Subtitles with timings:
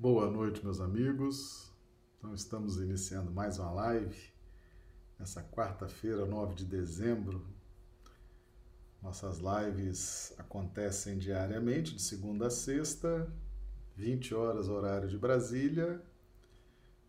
[0.00, 1.72] Boa noite, meus amigos.
[2.16, 4.16] Então, estamos iniciando mais uma live
[5.18, 7.44] nessa quarta-feira, 9 de dezembro.
[9.02, 13.28] Nossas lives acontecem diariamente, de segunda a sexta,
[13.96, 16.00] 20 horas, horário de Brasília,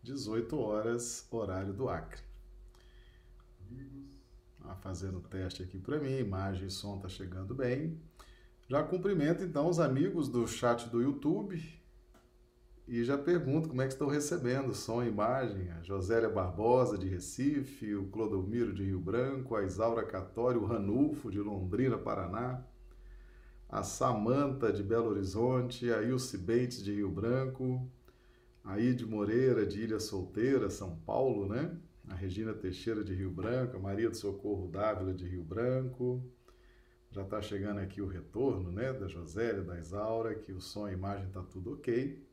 [0.02, 2.24] 18 horas, horário do Acre.
[4.62, 8.02] Ah, fazendo teste aqui para mim, imagem e som tá chegando bem.
[8.68, 11.79] Já cumprimento então os amigos do chat do YouTube
[12.90, 15.70] e já pergunto como é que estão recebendo som e imagem.
[15.70, 21.30] A Josélia Barbosa, de Recife, o Clodomiro, de Rio Branco, a Isaura Catório, o Ranulfo,
[21.30, 22.66] de Londrina, Paraná,
[23.70, 27.88] a Samanta, de Belo Horizonte, a Ilse Bates, de Rio Branco,
[28.64, 31.78] a Ide Moreira, de Ilha Solteira, São Paulo, né?
[32.10, 36.24] A Regina Teixeira, de Rio Branco, a Maria do Socorro Dávila, de Rio Branco.
[37.12, 38.92] Já está chegando aqui o retorno, né?
[38.94, 42.28] Da Josélia, da Isaura, que o som e a imagem está tudo ok.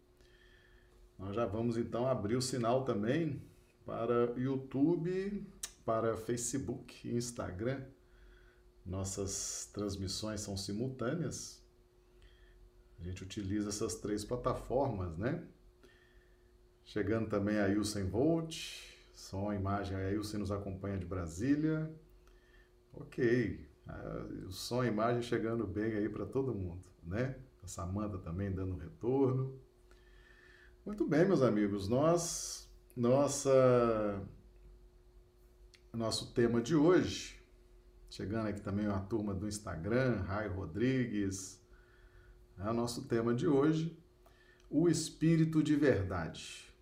[1.19, 3.42] Nós já vamos então abrir o sinal também
[3.84, 5.47] para YouTube,
[5.84, 7.83] para Facebook e Instagram.
[8.84, 11.64] Nossas transmissões são simultâneas.
[12.98, 15.47] A gente utiliza essas três plataformas, né?
[16.84, 18.56] Chegando também a Ilsen Volt,
[19.12, 21.91] som, imagem, a Ilsen nos acompanha de Brasília.
[22.92, 23.69] Ok,
[24.47, 27.37] o som e imagem chegando bem aí para todo mundo, né?
[27.62, 29.59] A Samanta também dando retorno.
[30.87, 34.23] Muito bem, meus amigos, nós, nossa,
[35.93, 37.43] nosso tema de hoje,
[38.09, 41.61] chegando aqui também uma turma do Instagram, Rai Rodrigues,
[42.56, 44.01] é o nosso tema de hoje,
[44.70, 46.73] o Espírito de Verdade.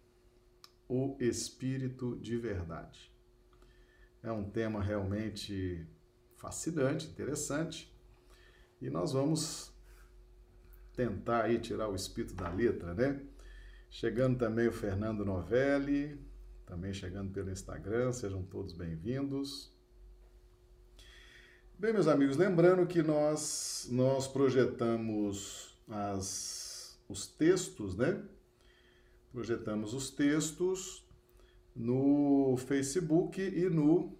[0.86, 3.10] O Espírito de Verdade.
[4.22, 5.88] É um tema realmente
[6.36, 7.90] fascinante, interessante,
[8.82, 9.72] e nós vamos
[10.94, 13.32] tentar aí tirar o espírito da letra, né?
[13.94, 16.20] Chegando também o Fernando Novelli,
[16.66, 19.72] também chegando pelo Instagram, sejam todos bem-vindos.
[21.78, 28.20] Bem, meus amigos, lembrando que nós, nós projetamos as, os textos, né?
[29.30, 31.06] Projetamos os textos
[31.72, 34.18] no Facebook e no,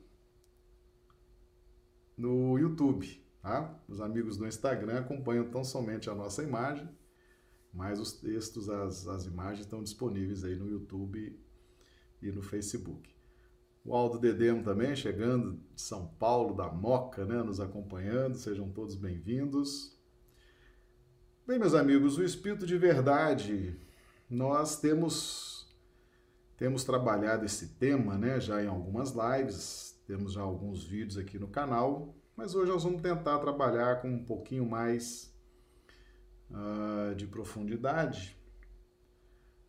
[2.16, 3.76] no YouTube, tá?
[3.88, 6.88] Os amigos do Instagram acompanham tão somente a nossa imagem
[7.74, 11.36] mas os textos, as, as imagens estão disponíveis aí no YouTube
[12.22, 13.12] e no Facebook.
[13.84, 18.94] O Aldo Dedemo também chegando de São Paulo, da Moca, né, nos acompanhando, sejam todos
[18.94, 19.98] bem-vindos.
[21.46, 23.76] Bem, meus amigos, o Espírito de Verdade,
[24.30, 25.52] nós temos
[26.56, 31.48] temos trabalhado esse tema, né, já em algumas lives, temos já alguns vídeos aqui no
[31.48, 35.33] canal, mas hoje nós vamos tentar trabalhar com um pouquinho mais
[36.54, 38.38] uh, de profundidade.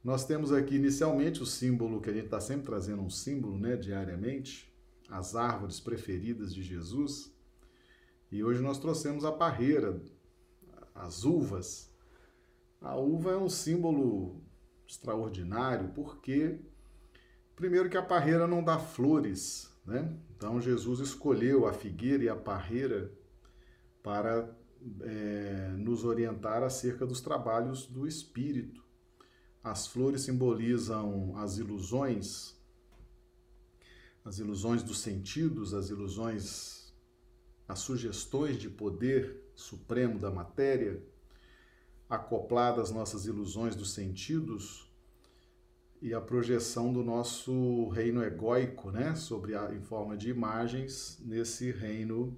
[0.03, 3.75] Nós temos aqui inicialmente o símbolo que a gente está sempre trazendo um símbolo, né,
[3.75, 4.72] diariamente,
[5.09, 7.34] as árvores preferidas de Jesus.
[8.31, 10.00] E hoje nós trouxemos a parreira,
[10.94, 11.91] as uvas.
[12.79, 14.41] A uva é um símbolo
[14.88, 16.59] extraordinário porque,
[17.56, 20.16] primeiro, que a parreira não dá flores, né?
[20.38, 23.12] Então Jesus escolheu a figueira e a parreira
[24.03, 24.56] para
[25.01, 28.84] é, nos orientar acerca dos trabalhos do espírito.
[29.63, 32.56] As flores simbolizam as ilusões,
[34.23, 36.94] as ilusões dos sentidos, as ilusões,
[37.68, 41.02] as sugestões de poder supremo da matéria,
[42.07, 44.91] acopladas às nossas ilusões dos sentidos
[46.02, 51.72] e a projeção do nosso reino egóico, né, sobre a, em forma de imagens nesse
[51.72, 52.38] reino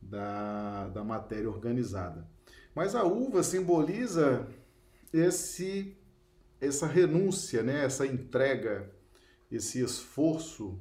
[0.00, 2.28] da, da matéria organizada.
[2.74, 4.46] Mas a uva simboliza
[5.12, 5.96] esse
[6.60, 7.84] essa renúncia, né?
[7.84, 8.90] essa entrega,
[9.50, 10.78] esse esforço.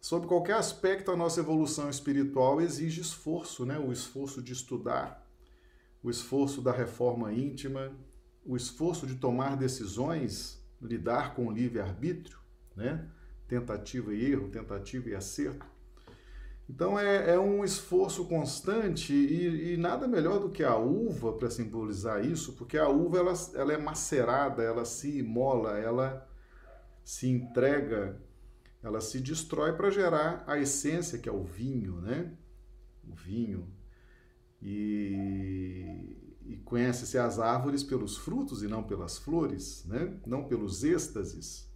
[0.00, 3.78] Sobre qualquer aspecto, a nossa evolução espiritual exige esforço, né?
[3.78, 5.26] o esforço de estudar,
[6.02, 7.92] o esforço da reforma íntima,
[8.44, 12.38] o esforço de tomar decisões, lidar com o livre-arbítrio,
[12.76, 13.08] né?
[13.48, 15.66] tentativa e erro, tentativa e acerto.
[16.68, 21.50] Então é, é um esforço constante e, e, nada melhor do que a uva para
[21.50, 26.26] simbolizar isso, porque a uva ela, ela é macerada, ela se imola, ela
[27.04, 28.18] se entrega,
[28.82, 32.32] ela se destrói para gerar a essência que é o vinho, né?
[33.06, 33.68] O vinho.
[34.62, 36.16] E,
[36.46, 40.18] e conhece-se as árvores pelos frutos e não pelas flores, né?
[40.26, 41.70] Não pelos êxtases,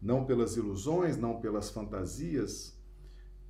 [0.00, 2.74] não pelas ilusões, não pelas fantasias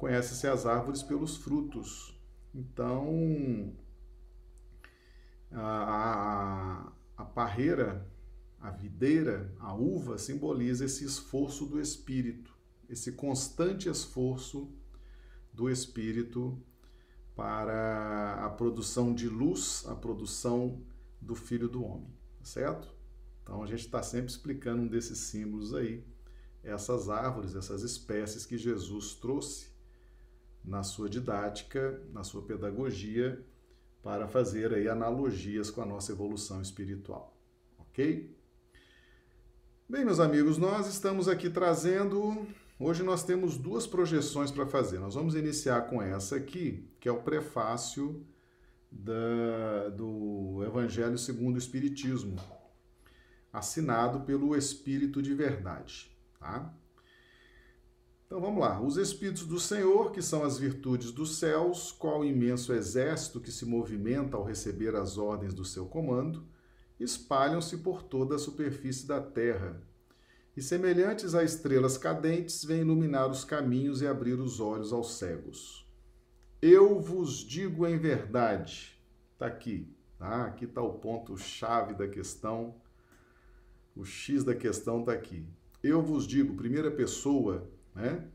[0.04, 2.14] Conhece-se as árvores pelos frutos.
[2.54, 3.74] Então,
[5.50, 8.06] a, a, a parreira,
[8.60, 12.54] A videira, a uva, simboliza esse esforço do espírito,
[12.86, 14.70] esse constante esforço
[15.54, 16.62] do espírito
[17.34, 20.82] para a produção de luz, a produção
[21.18, 22.94] do Filho do Homem, tá certo?
[23.42, 26.06] Então a gente está sempre explicando um desses símbolos aí,
[26.62, 29.74] essas árvores, essas espécies que Jesus trouxe
[30.64, 33.44] na sua didática, na sua pedagogia,
[34.02, 37.37] para fazer aí analogias com a nossa evolução espiritual,
[37.78, 38.34] ok?
[39.88, 42.46] Bem, meus amigos, nós estamos aqui trazendo.
[42.81, 44.99] Hoje nós temos duas projeções para fazer.
[44.99, 48.26] Nós vamos iniciar com essa aqui, que é o prefácio
[48.90, 52.37] da, do Evangelho segundo o Espiritismo,
[53.52, 56.11] assinado pelo Espírito de Verdade.
[56.38, 56.75] Tá?
[58.34, 58.81] Então vamos lá.
[58.81, 63.64] Os Espíritos do Senhor, que são as virtudes dos céus, qual imenso exército que se
[63.64, 66.44] movimenta ao receber as ordens do seu comando,
[66.98, 69.81] espalham-se por toda a superfície da terra.
[70.56, 75.88] E semelhantes a estrelas cadentes, vêm iluminar os caminhos e abrir os olhos aos cegos.
[76.60, 79.00] Eu vos digo em verdade.
[79.34, 79.88] Está aqui.
[80.19, 80.46] Tá?
[80.46, 82.75] Aqui está o ponto-chave da questão.
[83.94, 85.46] O X da questão está aqui.
[85.80, 88.26] Eu vos digo, primeira pessoa, né?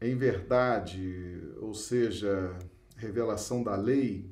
[0.00, 2.56] Em verdade, ou seja,
[2.96, 4.30] revelação da lei,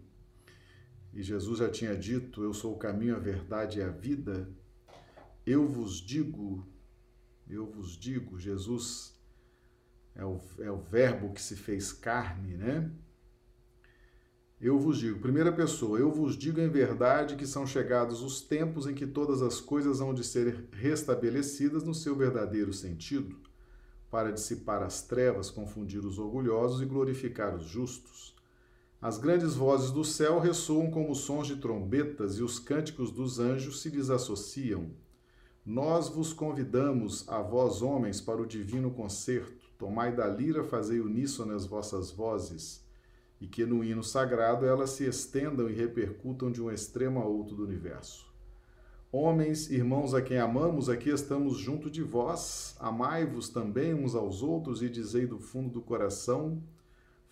[1.13, 4.49] e Jesus já tinha dito: Eu sou o caminho, a verdade e a vida.
[5.45, 6.67] Eu vos digo,
[7.49, 9.19] eu vos digo, Jesus
[10.15, 12.91] é o, é o verbo que se fez carne, né?
[14.61, 18.87] Eu vos digo, primeira pessoa, eu vos digo em verdade que são chegados os tempos
[18.87, 23.41] em que todas as coisas hão de ser restabelecidas no seu verdadeiro sentido,
[24.11, 28.35] para dissipar as trevas, confundir os orgulhosos e glorificar os justos.
[29.01, 33.81] As grandes vozes do céu ressoam como sons de trombetas e os cânticos dos anjos
[33.81, 34.91] se lhes associam.
[35.65, 41.55] Nós vos convidamos, a vós homens, para o divino concerto Tomai da lira, fazei uníssono
[41.55, 42.85] as vossas vozes,
[43.41, 47.57] e que no hino sagrado elas se estendam e repercutam de um extremo a outro
[47.57, 48.30] do universo.
[49.13, 52.77] Homens, irmãos a quem amamos, aqui estamos junto de vós.
[52.79, 56.63] Amai-vos também uns aos outros e dizei do fundo do coração,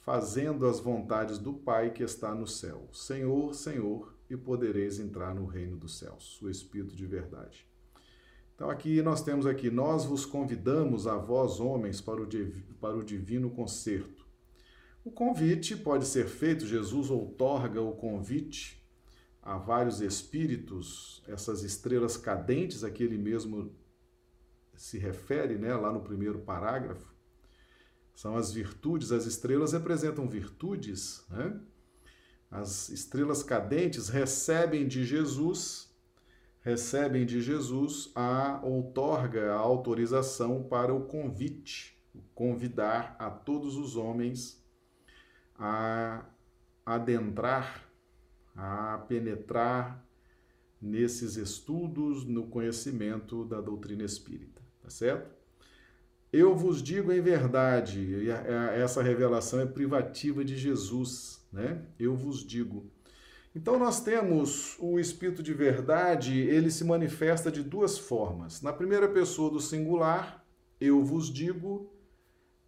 [0.01, 2.89] fazendo as vontades do Pai que está no céu.
[2.93, 6.43] Senhor, Senhor, e podereis entrar no reino dos céus.
[6.43, 7.65] O Espírito de verdade.
[8.57, 12.27] Então aqui nós temos aqui, nós vos convidamos a vós homens para o,
[12.81, 14.27] para o divino concerto.
[15.05, 18.78] O convite pode ser feito, Jesus outorga o convite
[19.49, 23.75] a vários espíritos, essas estrelas cadentes, aqui ele mesmo
[24.75, 27.15] se refere, né, lá no primeiro parágrafo,
[28.15, 31.59] são as virtudes, as estrelas representam virtudes, né?
[32.51, 35.89] As estrelas cadentes recebem de Jesus
[36.61, 41.99] recebem de Jesus a outorga a autorização para o convite,
[42.35, 44.63] convidar a todos os homens
[45.55, 46.27] a
[46.85, 47.88] adentrar,
[48.61, 50.05] a penetrar
[50.83, 55.31] nesses estudos, no conhecimento da doutrina espírita, tá certo?
[56.33, 58.29] Eu vos digo em verdade,
[58.75, 61.83] essa revelação é privativa de Jesus, né?
[61.99, 62.91] Eu vos digo.
[63.55, 68.61] Então nós temos o espírito de verdade, ele se manifesta de duas formas.
[68.61, 70.45] Na primeira pessoa do singular,
[70.81, 71.93] eu vos digo,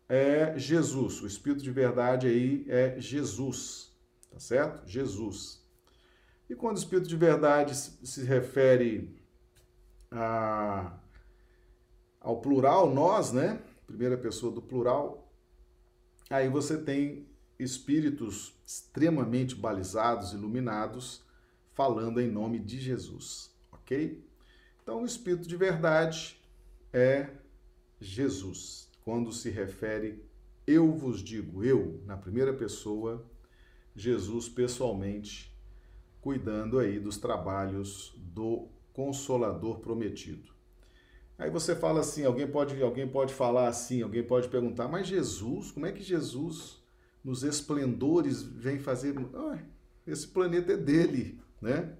[0.08, 1.20] é Jesus.
[1.20, 3.92] O espírito de verdade aí é Jesus,
[4.30, 4.88] tá certo?
[4.88, 5.59] Jesus.
[6.50, 9.16] E quando o espírito de verdade se refere
[10.10, 10.98] a,
[12.20, 13.62] ao plural, nós, né?
[13.86, 15.32] Primeira pessoa do plural,
[16.28, 17.24] aí você tem
[17.56, 21.22] espíritos extremamente balizados, iluminados,
[21.72, 24.20] falando em nome de Jesus, ok?
[24.82, 26.36] Então, o espírito de verdade
[26.92, 27.30] é
[28.00, 28.88] Jesus.
[29.04, 30.28] Quando se refere
[30.66, 33.24] eu vos digo, eu, na primeira pessoa,
[33.94, 35.49] Jesus pessoalmente
[36.20, 40.50] cuidando aí dos trabalhos do consolador prometido.
[41.38, 45.70] Aí você fala assim, alguém pode, alguém pode falar assim, alguém pode perguntar, mas Jesus,
[45.70, 46.80] como é que Jesus
[47.24, 49.14] nos esplendores, vem fazer.
[49.18, 49.56] Oh,
[50.06, 51.96] esse planeta é dele, né?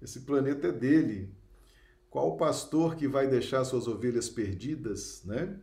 [0.00, 1.34] Esse planeta é dele.
[2.10, 5.58] Qual pastor que vai deixar suas ovelhas perdidas, né?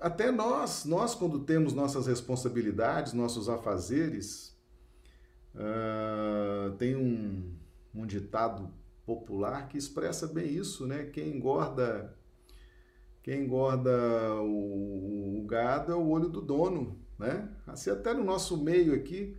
[0.00, 4.56] Até nós, nós quando temos nossas responsabilidades, nossos afazeres,
[5.54, 7.54] uh, tem um,
[7.94, 8.70] um ditado
[9.04, 11.04] popular que expressa bem isso, né?
[11.04, 12.16] Quem engorda,
[13.22, 13.90] quem engorda
[14.42, 17.48] o, o gado é o olho do dono, né?
[17.66, 19.36] Assim, até no nosso meio aqui,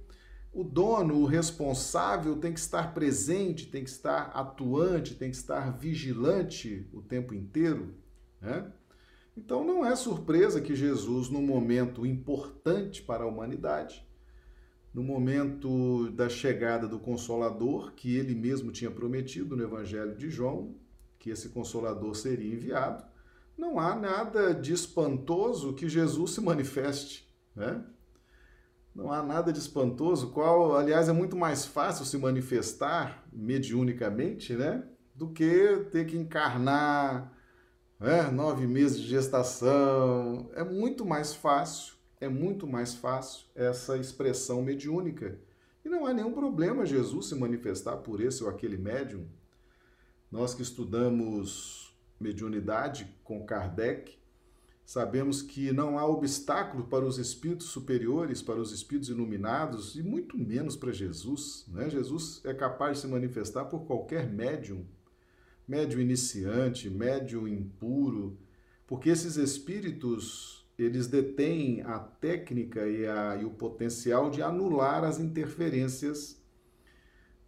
[0.51, 5.78] o dono, o responsável, tem que estar presente, tem que estar atuante, tem que estar
[5.78, 7.94] vigilante o tempo inteiro.
[8.42, 8.72] Né?
[9.38, 14.06] Então não é surpresa que Jesus, num momento importante para a humanidade,
[14.93, 20.75] no momento da chegada do Consolador, que ele mesmo tinha prometido no Evangelho de João,
[21.19, 23.03] que esse Consolador seria enviado,
[23.58, 27.29] não há nada de espantoso que Jesus se manifeste.
[27.53, 27.84] Né?
[28.96, 34.84] Não há nada de espantoso, qual, aliás, é muito mais fácil se manifestar mediunicamente, né?
[35.13, 37.34] Do que ter que encarnar
[38.00, 38.31] né?
[38.31, 40.50] nove meses de gestação.
[40.53, 45.40] É muito mais fácil, é muito mais fácil essa expressão mediúnica.
[45.84, 49.26] E não há nenhum problema Jesus se manifestar por esse ou aquele médium.
[50.32, 54.20] Nós que estudamos mediunidade com Kardec,
[54.90, 60.36] Sabemos que não há obstáculo para os espíritos superiores, para os espíritos iluminados e muito
[60.36, 61.64] menos para Jesus.
[61.68, 61.92] Né?
[61.92, 64.84] Jesus é capaz de se manifestar por qualquer médium,
[65.68, 68.36] médium iniciante, médium impuro,
[68.88, 75.20] porque esses espíritos eles detêm a técnica e, a, e o potencial de anular as
[75.20, 76.40] interferências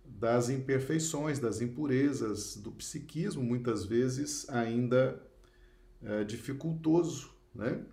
[0.06, 5.22] das imperfeições, das impurezas, do psiquismo, muitas vezes ainda
[6.04, 7.84] é, dificultoso, né?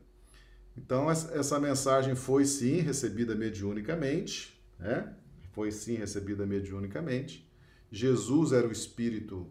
[0.76, 5.16] Então, essa mensagem foi sim recebida mediunicamente, né?
[5.52, 7.50] Foi sim recebida mediunicamente.
[7.90, 9.46] Jesus era o espírito,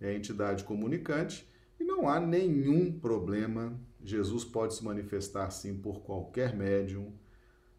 [0.00, 1.46] é a entidade comunicante,
[1.78, 3.78] e não há nenhum problema.
[4.02, 7.12] Jesus pode se manifestar sim por qualquer médium,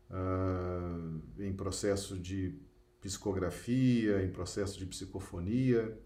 [0.10, 2.60] uh, em processo de
[3.00, 5.98] psicografia, em processo de psicofonia.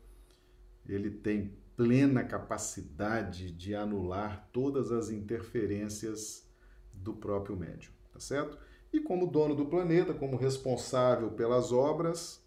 [0.88, 6.50] Ele tem plena capacidade de anular todas as interferências
[6.94, 8.58] do próprio médium, tá certo?
[8.94, 12.42] E como dono do planeta, como responsável pelas obras,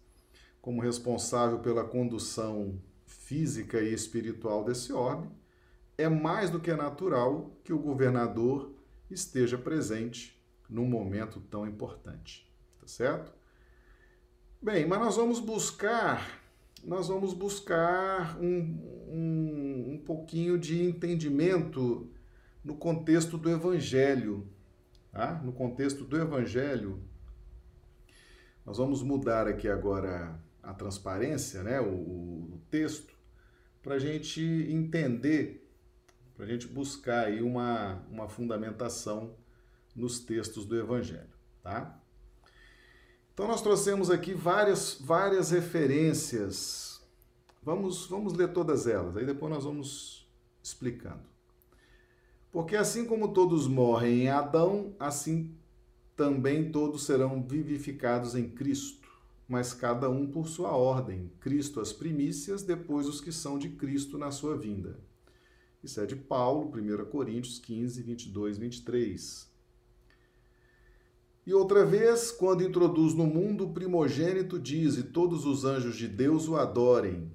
[0.61, 5.29] como responsável pela condução física e espiritual desse orbe,
[6.01, 8.73] é mais do que natural que o governador
[9.09, 10.39] esteja presente
[10.69, 13.33] num momento tão importante, tá certo?
[14.61, 16.39] Bem, mas nós vamos buscar
[16.83, 18.61] nós vamos buscar um,
[19.09, 22.09] um, um pouquinho de entendimento
[22.63, 24.47] no contexto do Evangelho.
[25.11, 25.41] Tá?
[25.43, 27.01] No contexto do Evangelho,
[28.65, 31.81] nós vamos mudar aqui agora a transparência, né?
[31.81, 33.13] o, o texto,
[33.81, 35.58] para a gente entender,
[36.39, 39.35] para a gente buscar aí uma, uma fundamentação
[39.93, 41.27] nos textos do Evangelho.
[41.61, 41.99] Tá?
[43.33, 47.05] Então nós trouxemos aqui várias, várias referências.
[47.61, 50.31] Vamos, vamos ler todas elas, aí depois nós vamos
[50.63, 51.19] explicando.
[52.53, 55.53] Porque assim como todos morrem em Adão, assim
[56.15, 59.09] também todos serão vivificados em Cristo,
[59.45, 61.29] mas cada um por sua ordem.
[61.41, 65.08] Cristo as primícias, depois os que são de Cristo na sua vinda.
[65.83, 69.49] Isso é de Paulo, 1 Coríntios 15, 22, 23.
[71.45, 76.07] E outra vez, quando introduz no mundo o primogênito, diz: E todos os anjos de
[76.07, 77.31] Deus o adorem.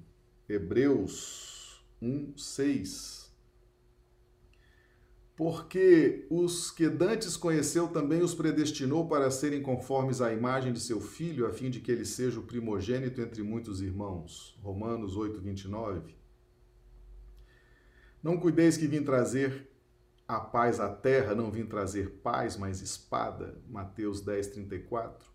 [0.47, 3.25] Hebreus 1, 6.
[5.35, 11.01] Porque os que dantes conheceu também os predestinou para serem conformes à imagem de seu
[11.01, 14.57] filho, a fim de que ele seja o primogênito entre muitos irmãos.
[14.61, 16.15] Romanos 8, 29.
[18.25, 19.69] Não cuideis que vim trazer
[20.27, 23.61] a paz à terra, não vim trazer paz, mas espada.
[23.69, 25.29] Mateus 10, 34.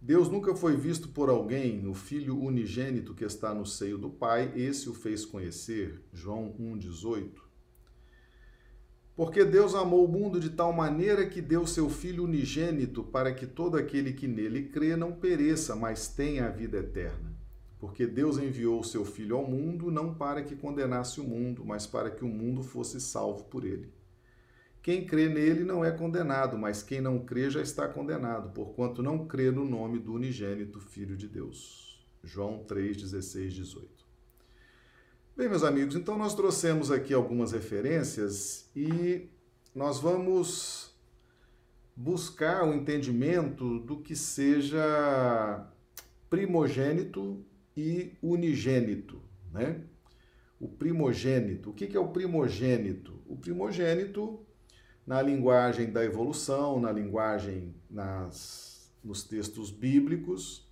[0.00, 4.52] Deus nunca foi visto por alguém, o Filho unigênito que está no seio do Pai,
[4.54, 6.00] esse o fez conhecer.
[6.12, 7.42] João 18.
[9.16, 13.48] Porque Deus amou o mundo de tal maneira que deu seu Filho unigênito para que
[13.48, 17.31] todo aquele que nele crê não pereça, mas tenha a vida eterna.
[17.82, 21.84] Porque Deus enviou o seu Filho ao mundo não para que condenasse o mundo, mas
[21.84, 23.92] para que o mundo fosse salvo por ele.
[24.80, 29.26] Quem crê nele não é condenado, mas quem não crê já está condenado, porquanto não
[29.26, 32.06] crê no nome do unigênito Filho de Deus.
[32.22, 33.88] João 3, 16, 18.
[35.36, 39.28] Bem, meus amigos, então nós trouxemos aqui algumas referências e
[39.74, 40.94] nós vamos
[41.96, 45.66] buscar o entendimento do que seja
[46.30, 47.44] primogênito
[47.76, 49.20] e unigênito,
[49.52, 49.80] né?
[50.60, 51.70] O primogênito.
[51.70, 53.20] O que é o primogênito?
[53.26, 54.44] O primogênito
[55.06, 60.68] na linguagem da evolução, na linguagem nas, nos textos bíblicos,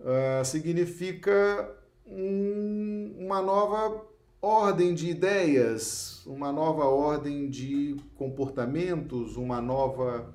[0.00, 4.06] uh, significa um, uma nova
[4.40, 10.34] ordem de ideias, uma nova ordem de comportamentos, uma nova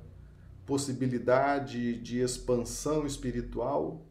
[0.65, 4.08] possibilidade de expansão espiritual,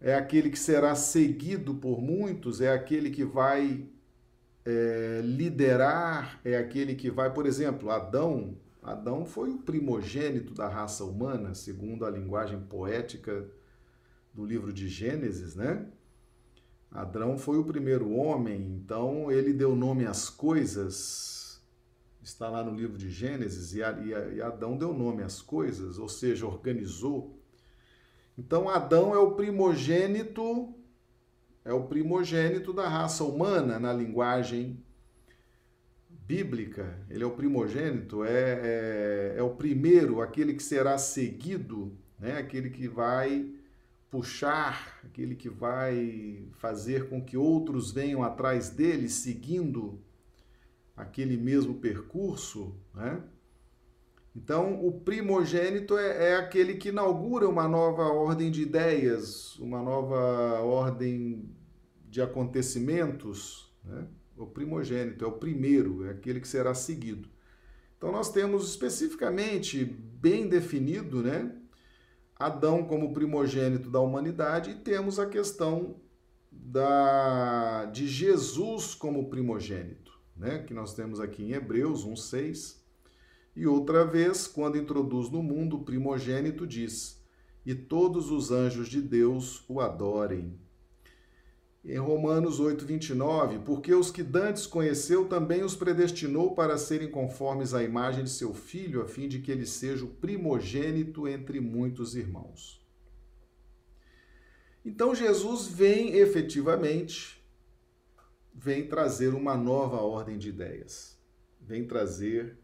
[0.00, 3.86] é aquele que será seguido por muitos, é aquele que vai
[4.64, 8.56] é, liderar, é aquele que vai, por exemplo, Adão.
[8.82, 13.46] Adão foi o primogênito da raça humana, segundo a linguagem poética
[14.32, 15.86] do livro de Gênesis, né?
[16.90, 21.60] Adão foi o primeiro homem, então ele deu nome às coisas,
[22.22, 23.82] está lá no livro de Gênesis, e,
[24.42, 27.39] Adão deu nome às coisas, ou seja, organizou.
[28.40, 30.74] Então Adão é o primogênito,
[31.62, 34.82] é o primogênito da raça humana na linguagem
[36.08, 36.98] bíblica.
[37.10, 42.38] Ele é o primogênito, é, é, é o primeiro, aquele que será seguido, né?
[42.38, 43.52] aquele que vai
[44.10, 50.00] puxar, aquele que vai fazer com que outros venham atrás dele, seguindo
[50.96, 53.22] aquele mesmo percurso, né?
[54.34, 60.60] Então, o primogênito é, é, aquele que inaugura uma nova ordem de ideias, uma nova
[60.60, 61.50] ordem
[62.08, 63.72] de acontecimentos.
[63.84, 64.06] Né?
[64.36, 67.28] O primogênito é o primeiro, é aquele que será seguido.
[67.98, 71.54] Então, nós temos especificamente bem definido né,
[72.36, 75.96] Adão como primogênito da humanidade e temos a questão
[76.50, 80.60] da, de Jesus como primogênito, né?
[80.60, 82.79] que nós temos aqui em Hebreus 1,6.
[83.60, 87.22] E outra vez, quando introduz no mundo o primogênito, diz:
[87.66, 90.58] E todos os anjos de Deus o adorem.
[91.84, 97.74] Em Romanos 8, 29, porque os que dantes conheceu também os predestinou para serem conformes
[97.74, 102.16] à imagem de seu filho, a fim de que ele seja o primogênito entre muitos
[102.16, 102.82] irmãos.
[104.82, 107.44] Então Jesus vem efetivamente,
[108.54, 111.20] vem trazer uma nova ordem de ideias,
[111.60, 112.58] vem trazer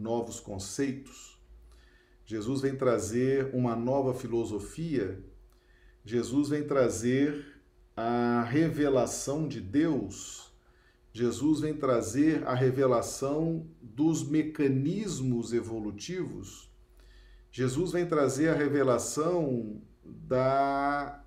[0.00, 1.38] novos conceitos.
[2.24, 5.22] Jesus vem trazer uma nova filosofia.
[6.04, 7.60] Jesus vem trazer
[7.96, 10.50] a revelação de Deus,
[11.12, 16.70] Jesus vem trazer a revelação dos mecanismos evolutivos.
[17.50, 21.22] Jesus vem trazer a revelação da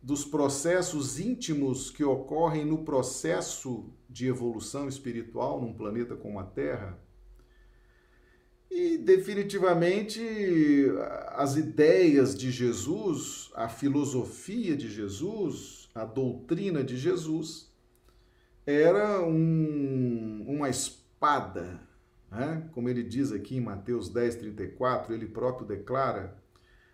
[0.00, 6.98] dos processos íntimos que ocorrem no processo de evolução espiritual num planeta como a Terra.
[8.70, 10.20] E definitivamente
[11.30, 17.72] as ideias de Jesus, a filosofia de Jesus, a doutrina de Jesus
[18.66, 21.80] era um, uma espada,
[22.30, 22.68] né?
[22.72, 26.36] como ele diz aqui em Mateus 10, 34, ele próprio declara: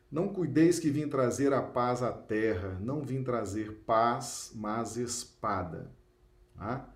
[0.09, 5.91] Não cuideis que vim trazer a paz à terra, não vim trazer paz, mas espada.
[6.57, 6.89] Tá?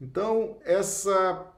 [0.00, 1.54] Então, essa,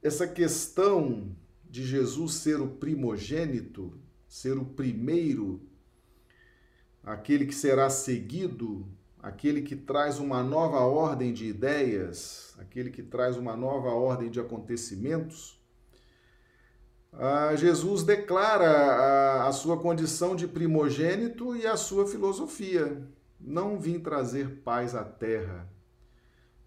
[0.00, 1.34] essa questão
[1.68, 3.98] de Jesus ser o primogênito,
[4.28, 5.60] ser o primeiro
[7.06, 8.84] aquele que será seguido,
[9.22, 14.40] aquele que traz uma nova ordem de ideias, aquele que traz uma nova ordem de
[14.40, 15.56] acontecimentos,
[17.12, 23.08] ah, Jesus declara a, a sua condição de primogênito e a sua filosofia.
[23.40, 25.70] Não vim trazer paz à terra,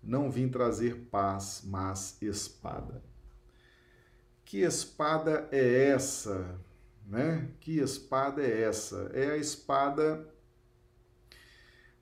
[0.02, 3.09] não vim trazer paz, mas espada.
[4.50, 6.60] Que espada é essa?
[7.06, 7.50] né?
[7.60, 9.12] Que espada é essa?
[9.14, 10.28] É a espada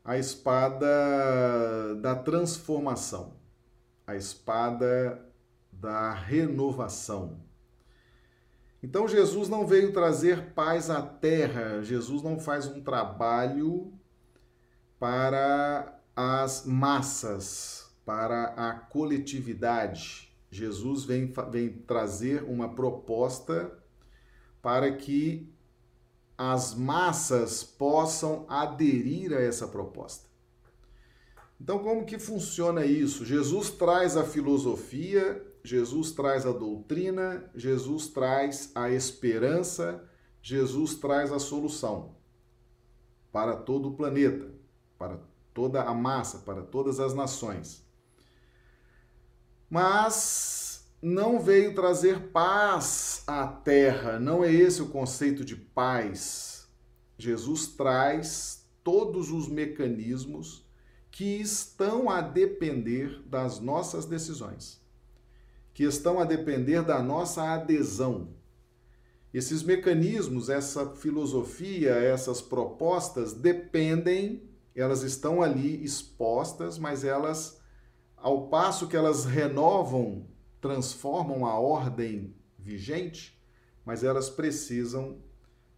[0.01, 3.33] a espada da transformação,
[4.05, 5.21] a espada
[5.69, 7.41] da renovação.
[8.81, 13.91] Então Jesus não veio trazer paz à terra, Jesus não faz um trabalho
[14.97, 20.26] para as massas, para a coletividade.
[20.49, 23.71] Jesus vem, vem trazer uma proposta
[24.62, 25.51] para que
[26.38, 30.27] as massas possam aderir a essa proposta.
[31.60, 33.25] Então, como que funciona isso?
[33.25, 40.07] Jesus traz a filosofia, Jesus traz a doutrina, Jesus traz a esperança,
[40.41, 42.15] Jesus traz a solução
[43.31, 44.49] para todo o planeta,
[44.97, 45.19] para
[45.53, 47.87] toda a massa, para todas as nações.
[49.69, 56.67] Mas não veio trazer paz à terra, não é esse o conceito de paz.
[57.17, 60.65] Jesus traz todos os mecanismos
[61.12, 64.80] que estão a depender das nossas decisões,
[65.73, 68.30] que estão a depender da nossa adesão.
[69.34, 74.43] Esses mecanismos, essa filosofia, essas propostas dependem,
[74.75, 77.60] elas estão ali expostas, mas elas,
[78.17, 80.27] ao passo que elas renovam
[80.60, 83.39] transformam a ordem vigente,
[83.86, 85.21] mas elas precisam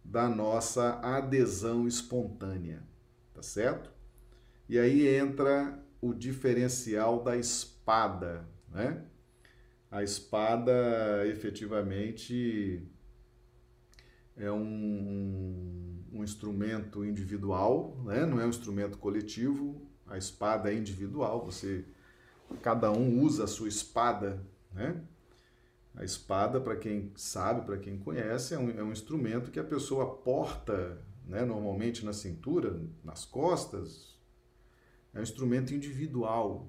[0.02, 2.82] da nossa adesão espontânea,
[3.32, 3.92] tá certo?
[4.68, 9.04] E aí entra o diferencial da espada, né?
[9.90, 12.88] A espada efetivamente
[14.36, 18.24] é um, um instrumento individual, né?
[18.24, 19.82] não é um instrumento coletivo.
[20.06, 21.84] A espada é individual, você
[22.62, 25.00] cada um usa a sua espada, né?
[25.94, 29.64] A espada, para quem sabe, para quem conhece, é um, é um, instrumento que a
[29.64, 34.16] pessoa porta, né, normalmente na cintura, nas costas.
[35.12, 36.68] É um instrumento individual.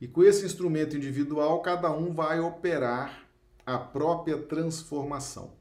[0.00, 3.28] E com esse instrumento individual, cada um vai operar
[3.64, 5.52] a própria transformação,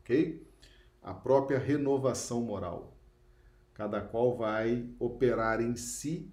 [0.00, 0.46] ok?
[1.02, 2.96] A própria renovação moral.
[3.74, 6.32] Cada qual vai operar em si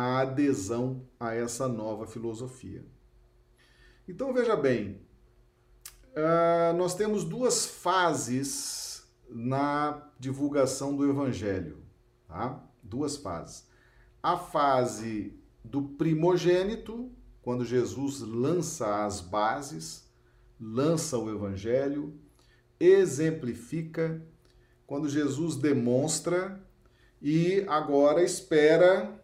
[0.00, 2.82] a adesão a essa nova filosofia.
[4.08, 4.98] Então veja bem,
[6.16, 11.84] uh, nós temos duas fases na divulgação do Evangelho,
[12.26, 12.66] tá?
[12.82, 13.68] Duas fases.
[14.22, 20.08] A fase do primogênito, quando Jesus lança as bases,
[20.58, 22.18] lança o Evangelho,
[22.80, 24.26] exemplifica,
[24.86, 26.58] quando Jesus demonstra
[27.20, 29.19] e agora espera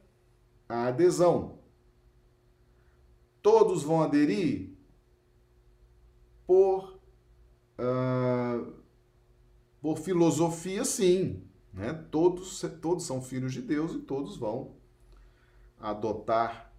[0.69, 1.59] a adesão.
[3.43, 4.71] Todos vão aderir
[6.47, 6.99] por,
[7.79, 8.73] uh,
[9.81, 11.43] por filosofia, sim.
[11.73, 11.93] Né?
[12.11, 14.75] Todos, todos são filhos de Deus e todos vão
[15.79, 16.73] adotar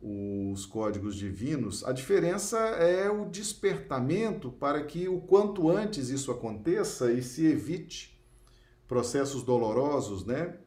[0.00, 1.84] os códigos divinos.
[1.84, 8.18] A diferença é o despertamento para que o quanto antes isso aconteça e se evite
[8.86, 10.58] processos dolorosos, né?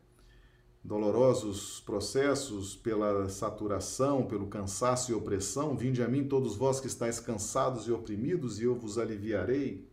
[0.84, 7.20] Dolorosos processos pela saturação, pelo cansaço e opressão, vinde a mim todos vós que estáis
[7.20, 9.88] cansados e oprimidos, e eu vos aliviarei.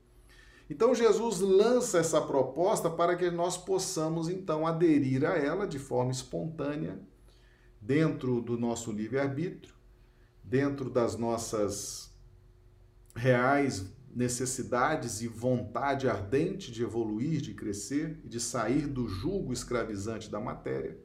[0.71, 6.11] Então Jesus lança essa proposta para que nós possamos então aderir a ela de forma
[6.11, 6.99] espontânea,
[7.81, 9.75] dentro do nosso livre-arbítrio,
[10.43, 12.11] dentro das nossas
[13.15, 20.31] reais necessidades e vontade ardente de evoluir, de crescer e de sair do jugo escravizante
[20.31, 20.99] da matéria.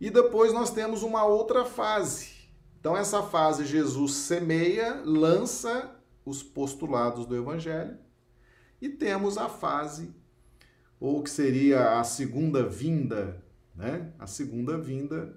[0.00, 2.30] E depois nós temos uma outra fase.
[2.78, 7.98] Então, essa fase, Jesus semeia, lança os postulados do Evangelho.
[8.80, 10.14] E temos a fase,
[11.00, 13.42] ou que seria a segunda vinda,
[13.74, 14.12] né?
[14.18, 15.36] A segunda vinda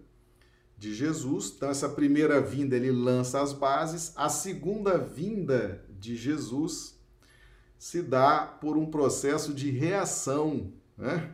[0.77, 1.53] de Jesus.
[1.55, 6.99] Então, essa primeira vinda ele lança as bases, a segunda vinda de Jesus
[7.77, 11.33] se dá por um processo de reação, né?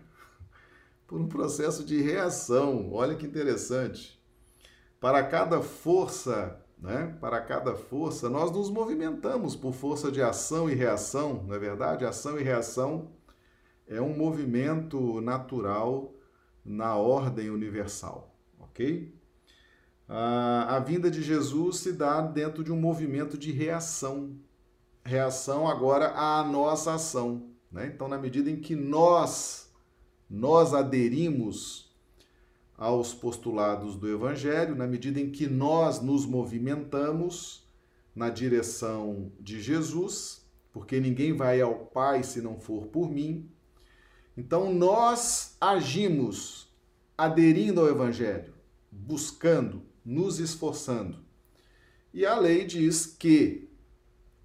[1.08, 2.92] Por um processo de reação.
[2.92, 4.22] Olha que interessante.
[5.00, 7.18] Para cada força, né?
[7.22, 12.06] Para cada força, nós nos movimentamos por força de ação e reação, não é verdade?
[12.06, 13.10] Ação e reação
[13.88, 16.14] é um movimento natural
[16.64, 19.16] na ordem universal, ok?
[20.10, 24.38] A, a vinda de Jesus se dá dentro de um movimento de reação,
[25.08, 27.50] reação agora à nossa ação.
[27.72, 27.88] Né?
[27.88, 29.72] Então, na medida em que nós,
[30.30, 31.96] nós aderimos
[32.78, 37.66] aos postulados do Evangelho, na medida em que nós nos movimentamos
[38.14, 43.50] na direção de Jesus, porque ninguém vai ao Pai se não for por mim.
[44.36, 46.68] Então, nós agimos
[47.18, 48.54] aderindo ao Evangelho,
[48.92, 51.26] buscando, nos esforçando.
[52.14, 53.67] E a lei diz que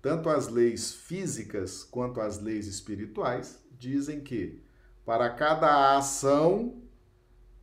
[0.02, 4.60] tanto as leis físicas quanto as leis espirituais dizem que
[5.06, 6.82] para cada ação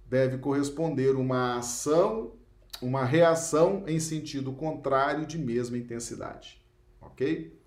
[0.06, 2.34] deve corresponder uma ação,
[2.82, 6.62] uma reação em sentido contrário de mesma intensidade.
[7.02, 7.60] Ok?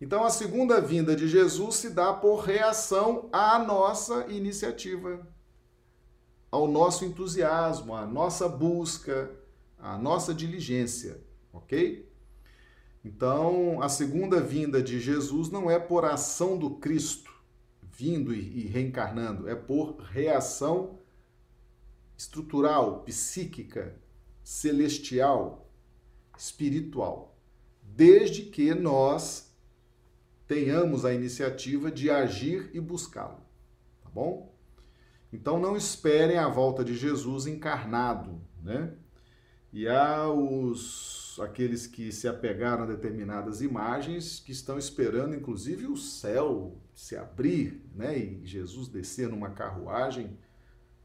[0.00, 5.26] Então a segunda vinda de Jesus se dá por reação à nossa iniciativa,
[6.50, 9.30] ao nosso entusiasmo, à nossa busca,
[9.78, 11.22] à nossa diligência.
[11.52, 12.09] Ok?
[13.04, 17.30] Então, a segunda vinda de Jesus não é por ação do Cristo
[18.00, 20.98] vindo e reencarnando, é por reação
[22.16, 23.94] estrutural, psíquica,
[24.42, 25.70] celestial,
[26.36, 27.36] espiritual,
[27.82, 29.54] desde que nós
[30.46, 33.40] tenhamos a iniciativa de agir e buscá-lo,
[34.02, 34.50] tá bom?
[35.30, 38.94] Então não esperem a volta de Jesus encarnado, né?
[39.72, 45.96] E há os aqueles que se apegaram a determinadas imagens, que estão esperando inclusive o
[45.96, 48.18] céu se abrir, né?
[48.18, 50.36] E Jesus descer numa carruagem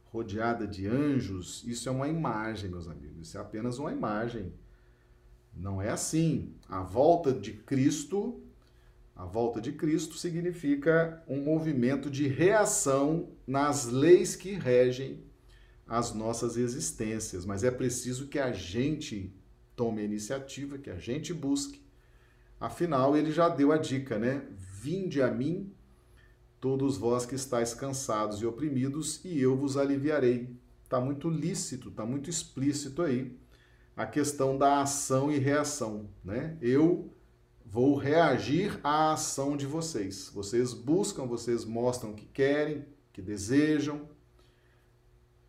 [0.06, 1.64] rodeada de anjos.
[1.66, 3.28] Isso é uma imagem, meus amigos.
[3.28, 4.54] Isso é apenas uma imagem.
[5.54, 6.54] Não é assim.
[6.70, 8.42] A volta de Cristo
[9.16, 15.24] A volta de Cristo significa um movimento de reação nas leis que regem
[15.88, 19.34] as nossas existências, mas é preciso que a gente
[19.76, 21.84] tome a iniciativa, que a gente busque.
[22.60, 24.48] Afinal, ele já deu a dica, né?
[24.82, 25.74] Vinde a mim,
[26.60, 30.56] todos vós que estáis cansados e oprimidos, e eu vos aliviarei.
[30.84, 33.38] Está muito lícito, está muito explícito aí
[33.96, 36.58] a questão da ação e reação, né?
[36.62, 37.14] Eu
[37.66, 40.30] vou reagir à ação de vocês.
[40.34, 44.08] Vocês buscam, vocês mostram que querem, que desejam,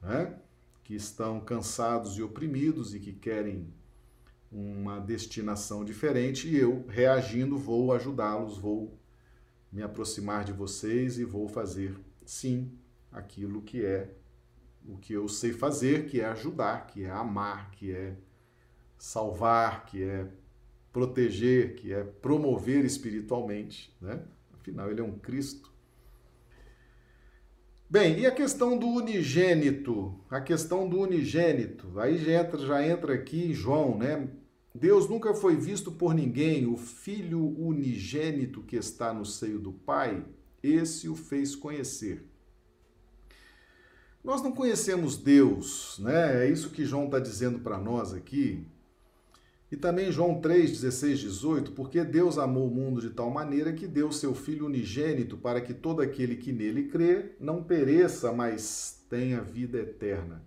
[0.01, 0.39] né?
[0.85, 3.75] que estão cansados e oprimidos e que querem
[4.57, 8.99] uma destinação diferente, e eu, reagindo, vou ajudá-los, vou
[9.71, 12.73] me aproximar de vocês e vou fazer, sim,
[13.13, 14.15] aquilo que é
[14.89, 18.17] o que eu sei fazer, que é ajudar, que é amar, que é
[18.97, 20.27] salvar, que é
[20.91, 24.23] proteger, que é promover espiritualmente, né?
[24.55, 25.71] Afinal, ele é um Cristo.
[27.91, 30.19] Bem, e a questão do unigênito?
[30.31, 32.01] A questão do unigênito.
[32.01, 34.29] Aí já entra, já entra aqui João, né?
[34.77, 40.23] Deus nunca foi visto por ninguém, o Filho unigênito que está no seio do Pai,
[40.63, 42.23] esse o fez conhecer.
[44.23, 46.45] Nós não conhecemos Deus, né?
[46.45, 48.67] É isso que João está dizendo para nós aqui.
[49.71, 53.87] E também João 3, 16, 18, porque Deus amou o mundo de tal maneira que
[53.87, 59.41] deu seu Filho unigênito para que todo aquele que nele crê não pereça, mas tenha
[59.41, 60.45] vida eterna.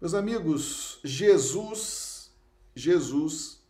[0.00, 2.11] Meus amigos, Jesus,
[2.74, 3.66] Jesus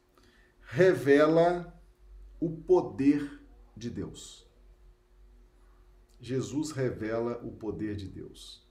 [0.60, 1.78] revela
[2.40, 3.40] o poder
[3.76, 4.48] de Deus.
[6.20, 8.62] Jesus revela o poder de Deus.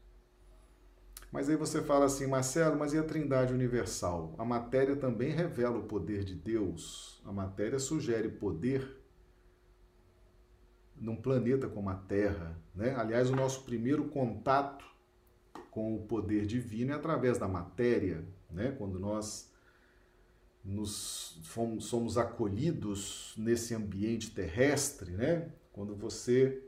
[1.31, 4.35] Mas aí você fala assim, Marcelo, mas e a Trindade Universal?
[4.37, 7.21] A matéria também revela o poder de Deus.
[7.25, 9.01] A matéria sugere poder
[10.95, 12.57] num planeta como a Terra.
[12.75, 12.95] Né?
[12.95, 14.85] Aliás, o nosso primeiro contato
[15.69, 18.75] com o poder divino é através da matéria, né?
[18.77, 19.50] quando nós
[20.63, 25.51] nos fomos, somos acolhidos nesse ambiente terrestre, né?
[25.71, 26.61] quando você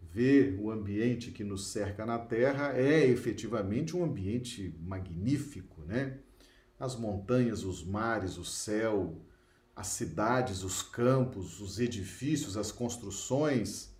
[0.00, 6.18] ver o ambiente que nos cerca na Terra é efetivamente um ambiente magnífico, né?
[6.78, 9.20] As montanhas, os mares, o céu,
[9.74, 13.92] as cidades, os campos, os edifícios, as construções.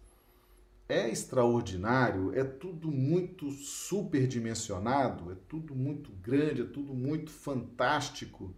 [0.86, 8.54] É extraordinário, é tudo muito superdimensionado, é tudo muito grande, é tudo muito fantástico.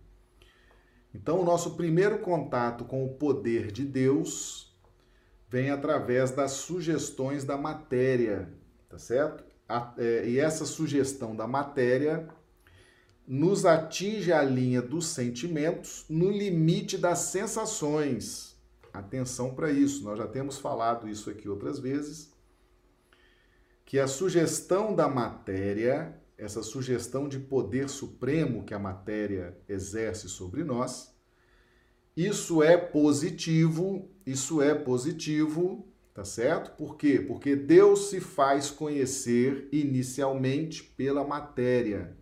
[1.16, 4.76] Então, o nosso primeiro contato com o poder de Deus
[5.48, 8.52] vem através das sugestões da matéria,
[8.86, 9.42] tá certo?
[9.66, 12.28] A, é, e essa sugestão da matéria
[13.26, 18.54] nos atinge a linha dos sentimentos no limite das sensações.
[18.92, 22.30] Atenção para isso, nós já temos falado isso aqui outras vezes,
[23.86, 30.62] que a sugestão da matéria, essa sugestão de poder supremo que a matéria exerce sobre
[30.62, 31.14] nós,
[32.16, 36.76] isso é positivo, isso é positivo, tá certo?
[36.76, 37.20] Por quê?
[37.20, 42.16] Porque Deus se faz conhecer inicialmente pela matéria.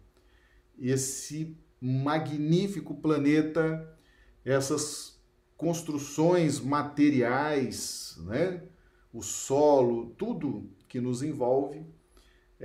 [0.77, 3.97] Esse magnífico planeta,
[4.45, 5.21] essas
[5.57, 8.63] construções materiais, né?
[9.13, 11.87] O solo, tudo que nos envolve,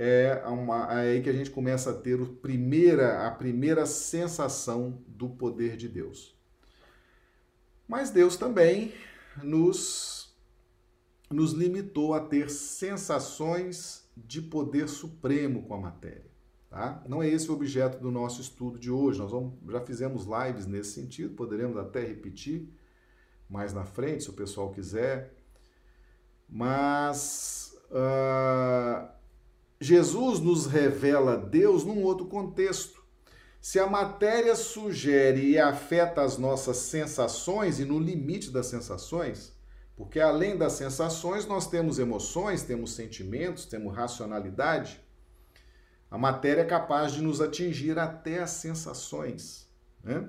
[0.02, 4.98] é, uma, é aí que a gente começa a ter o primeira, a primeira sensação
[5.06, 6.34] do poder de Deus.
[7.86, 8.94] Mas Deus também
[9.42, 10.34] nos,
[11.30, 16.30] nos limitou a ter sensações de poder supremo com a matéria.
[16.70, 17.04] Tá?
[17.06, 19.18] Não é esse o objeto do nosso estudo de hoje.
[19.18, 22.72] Nós vamos, já fizemos lives nesse sentido, poderemos até repetir
[23.50, 25.34] mais na frente, se o pessoal quiser.
[26.48, 28.49] Mas uh,
[29.80, 33.02] Jesus nos revela Deus num outro contexto.
[33.62, 39.52] Se a matéria sugere e afeta as nossas sensações e no limite das sensações,
[39.96, 45.00] porque além das sensações nós temos emoções, temos sentimentos, temos racionalidade,
[46.10, 49.70] a matéria é capaz de nos atingir até as sensações.
[50.02, 50.28] Né?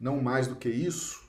[0.00, 1.28] Não mais do que isso,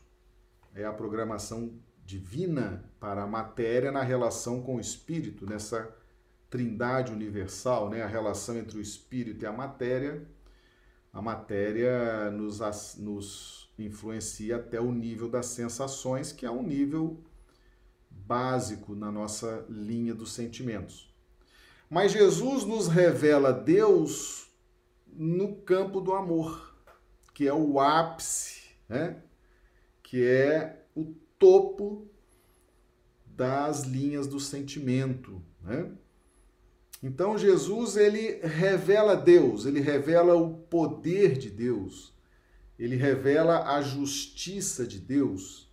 [0.74, 1.74] é a programação
[2.06, 5.94] divina para a matéria na relação com o espírito, nessa
[6.56, 8.02] trindade universal, né?
[8.02, 10.26] a relação entre o espírito e a matéria
[11.16, 12.60] a matéria nos,
[12.98, 17.24] nos influencia até o nível das sensações, que é um nível
[18.12, 21.10] básico na nossa linha dos sentimentos.
[21.90, 24.50] Mas Jesus nos revela Deus
[25.08, 26.76] no campo do amor,
[27.34, 29.24] que é o ápice, né?
[30.04, 32.10] que é o topo
[33.26, 35.92] das linhas do sentimento, né?
[37.06, 42.12] Então Jesus ele revela Deus, ele revela o poder de Deus,
[42.80, 45.72] ele revela a justiça de Deus.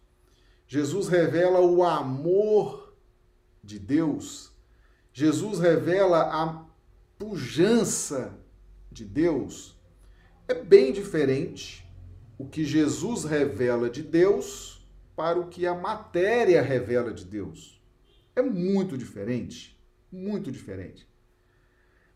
[0.67, 2.95] Jesus revela o amor
[3.65, 4.53] de Deus.
[5.11, 6.67] Jesus revela a
[7.19, 8.39] pujança
[8.91, 9.75] de Deus.
[10.47, 11.83] É bem diferente
[12.37, 17.83] o que Jesus revela de Deus para o que a matéria revela de Deus.
[18.37, 21.11] É muito diferente, muito diferente.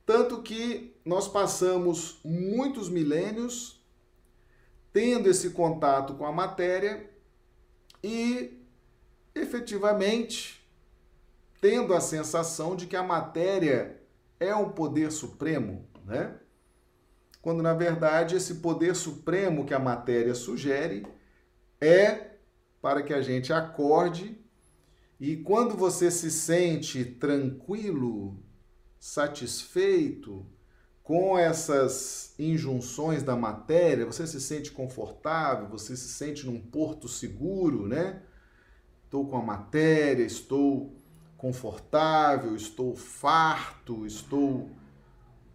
[0.06, 3.84] Tanto que nós passamos muitos milênios
[4.92, 7.10] tendo esse contato com a matéria
[8.02, 8.64] e
[9.34, 10.64] efetivamente
[11.60, 14.00] tendo a sensação de que a matéria
[14.38, 16.36] é um poder supremo, né?
[17.42, 21.04] Quando na verdade esse poder supremo que a matéria sugere
[21.80, 22.36] é
[22.80, 24.40] para que a gente acorde
[25.18, 28.45] e quando você se sente tranquilo,
[29.06, 30.44] satisfeito
[31.00, 37.86] com essas injunções da matéria, você se sente confortável, você se sente num porto seguro,
[37.86, 38.20] né?
[39.04, 40.92] Estou com a matéria, estou
[41.36, 44.68] confortável, estou farto, estou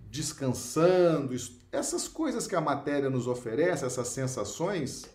[0.09, 1.35] descansando.
[1.73, 5.09] Essas coisas que a matéria nos oferece, essas sensações,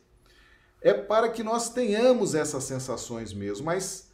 [0.82, 4.05] é para que nós tenhamos essas sensações mesmo, mas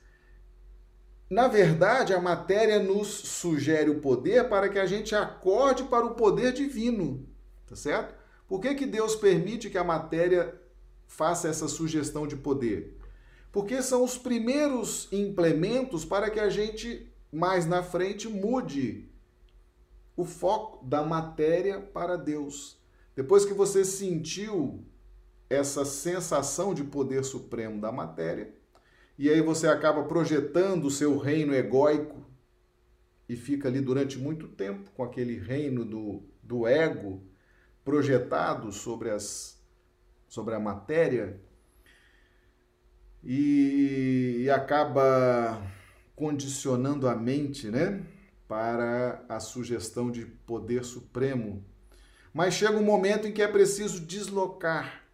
[1.33, 6.14] na verdade, a matéria nos sugere o poder para que a gente acorde para o
[6.14, 7.27] poder divino,
[7.66, 8.14] tá certo?
[8.47, 10.55] Por que, que Deus permite que a matéria
[11.07, 12.99] faça essa sugestão de poder?
[13.51, 19.11] Porque são os primeiros implementos para que a gente, mais na frente, mude
[20.14, 22.79] o foco da matéria para Deus.
[23.16, 24.85] Depois que você sentiu
[25.49, 28.55] essa sensação de poder supremo da matéria,
[29.18, 32.25] e aí você acaba projetando o seu reino egóico
[33.29, 37.22] e fica ali durante muito tempo com aquele reino do, do ego
[37.85, 39.61] projetado sobre, as,
[40.29, 41.40] sobre a matéria
[43.22, 45.62] e, e acaba
[46.14, 48.05] condicionando a mente, né?
[48.46, 51.64] Para a sugestão de poder supremo.
[52.35, 55.05] Mas chega um momento em que é preciso deslocar,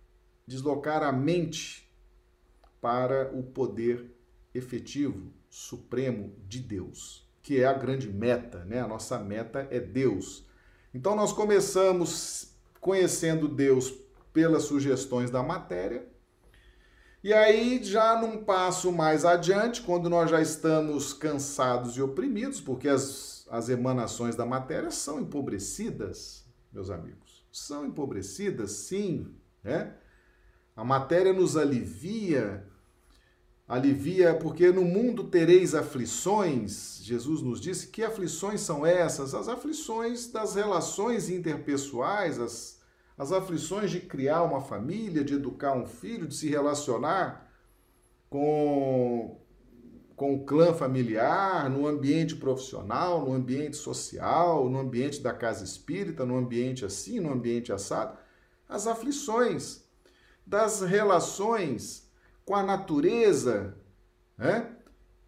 [0.46, 1.87] deslocar a mente
[2.80, 4.14] para o poder
[4.54, 8.80] efetivo, supremo de Deus, que é a grande meta, né?
[8.80, 10.46] A nossa meta é Deus.
[10.92, 13.90] Então nós começamos conhecendo Deus
[14.32, 16.06] pelas sugestões da matéria.
[17.22, 22.88] E aí, já num passo mais adiante, quando nós já estamos cansados e oprimidos, porque
[22.88, 27.44] as, as emanações da matéria são empobrecidas, meus amigos.
[27.50, 29.96] São empobrecidas, sim, né?
[30.78, 32.64] A matéria nos alivia,
[33.66, 37.00] alivia, porque no mundo tereis aflições.
[37.02, 39.34] Jesus nos disse que aflições são essas?
[39.34, 42.80] As aflições das relações interpessoais, as,
[43.18, 47.52] as aflições de criar uma família, de educar um filho, de se relacionar
[48.30, 49.36] com,
[50.14, 56.24] com o clã familiar, no ambiente profissional, no ambiente social, no ambiente da casa espírita,
[56.24, 58.16] no ambiente assim, no ambiente assado.
[58.68, 59.87] As aflições
[60.48, 62.10] das relações
[62.42, 63.76] com a natureza,
[64.36, 64.74] né?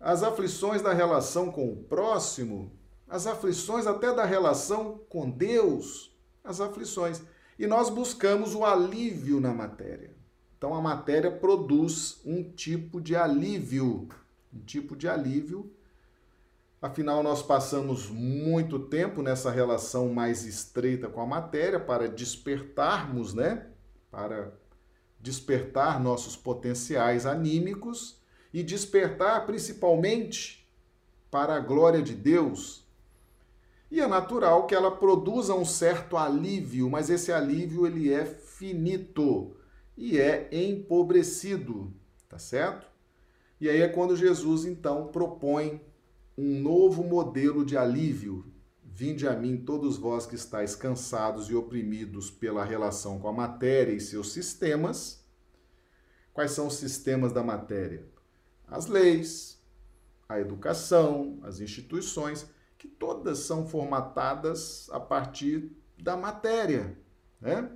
[0.01, 2.73] as aflições da relação com o próximo,
[3.07, 7.21] as aflições até da relação com Deus, as aflições.
[7.59, 10.17] E nós buscamos o alívio na matéria.
[10.57, 14.09] Então a matéria produz um tipo de alívio,
[14.51, 15.71] um tipo de alívio.
[16.81, 23.67] Afinal, nós passamos muito tempo nessa relação mais estreita com a matéria para despertarmos, né?
[24.11, 24.59] Para
[25.21, 28.21] despertar nossos potenciais anímicos
[28.53, 30.69] e despertar principalmente
[31.31, 32.85] para a glória de Deus.
[33.91, 39.57] E é natural que ela produza um certo alívio, mas esse alívio ele é finito
[39.97, 41.93] e é empobrecido,
[42.29, 42.87] tá certo?
[43.61, 45.81] E aí é quando Jesus então propõe
[46.39, 48.50] um novo modelo de alívio.
[49.01, 53.95] Vinde a mim todos vós que estáis cansados e oprimidos pela relação com a matéria
[53.95, 55.25] e seus sistemas.
[56.35, 58.05] Quais são os sistemas da matéria?
[58.69, 59.59] As leis,
[60.29, 62.45] a educação, as instituições,
[62.77, 66.95] que todas são formatadas a partir da matéria,
[67.41, 67.73] né?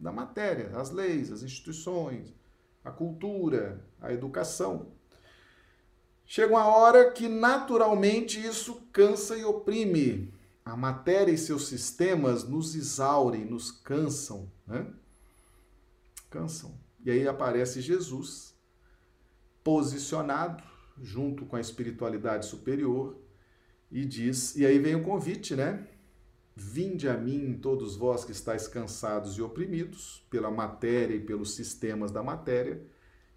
[0.00, 2.32] Da matéria, as leis, as instituições,
[2.82, 4.92] a cultura, a educação.
[6.24, 10.37] Chega uma hora que naturalmente isso cansa e oprime.
[10.68, 14.86] A matéria e seus sistemas nos exaurem, nos cansam, né?
[16.28, 16.78] Cansam.
[17.02, 18.54] E aí aparece Jesus,
[19.64, 20.62] posicionado
[21.00, 23.16] junto com a espiritualidade superior
[23.90, 25.88] e diz, e aí vem o convite, né?
[26.54, 32.10] Vinde a mim, todos vós que estáis cansados e oprimidos pela matéria e pelos sistemas
[32.10, 32.86] da matéria,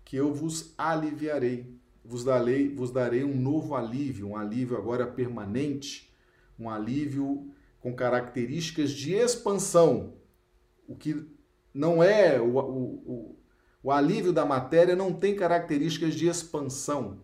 [0.03, 1.79] que eu vos aliviarei.
[2.03, 6.10] Vos darei, vos darei um novo alívio, um alívio agora permanente,
[6.57, 10.13] um alívio com características de expansão.
[10.87, 11.25] O que
[11.73, 13.39] não é o, o, o,
[13.83, 17.21] o alívio da matéria não tem características de expansão.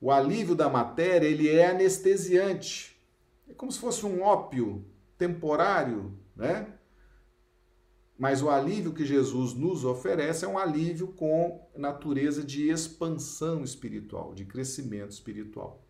[0.00, 3.00] O alívio da matéria ele é anestesiante.
[3.48, 4.84] É como se fosse um ópio
[5.16, 6.74] temporário, né?
[8.18, 14.34] Mas o alívio que Jesus nos oferece é um alívio com natureza de expansão espiritual,
[14.34, 15.84] de crescimento espiritual.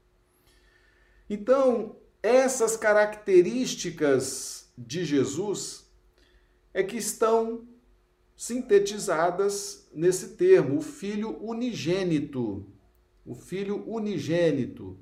[1.28, 5.90] Então, essas características de Jesus
[6.72, 7.66] é que estão
[8.36, 12.66] sintetizadas nesse termo, o Filho unigênito.
[13.24, 14.98] O Filho unigênito,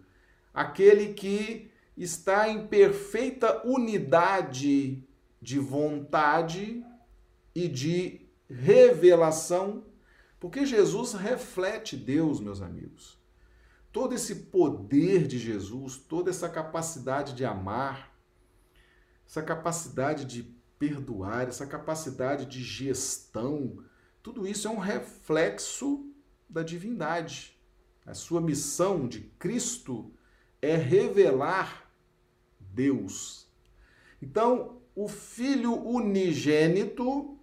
[0.53, 5.03] aquele que está em perfeita unidade
[5.41, 6.85] de vontade
[7.55, 9.85] e de revelação,
[10.39, 13.20] porque Jesus reflete Deus, meus amigos.
[13.93, 18.17] Todo esse poder de Jesus, toda essa capacidade de amar,
[19.27, 20.43] essa capacidade de
[20.79, 23.85] perdoar, essa capacidade de gestão,
[24.23, 26.11] tudo isso é um reflexo
[26.49, 27.59] da divindade.
[28.05, 30.13] A sua missão de Cristo
[30.61, 31.91] é revelar
[32.59, 33.47] Deus.
[34.23, 37.39] Então, o filho unigênito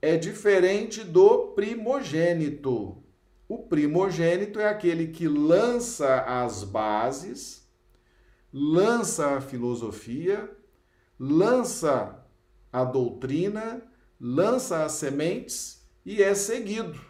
[0.00, 3.03] é diferente do primogênito.
[3.48, 7.68] O primogênito é aquele que lança as bases,
[8.52, 10.50] lança a filosofia,
[11.18, 12.24] lança
[12.72, 13.82] a doutrina,
[14.20, 17.00] lança as sementes e é seguido.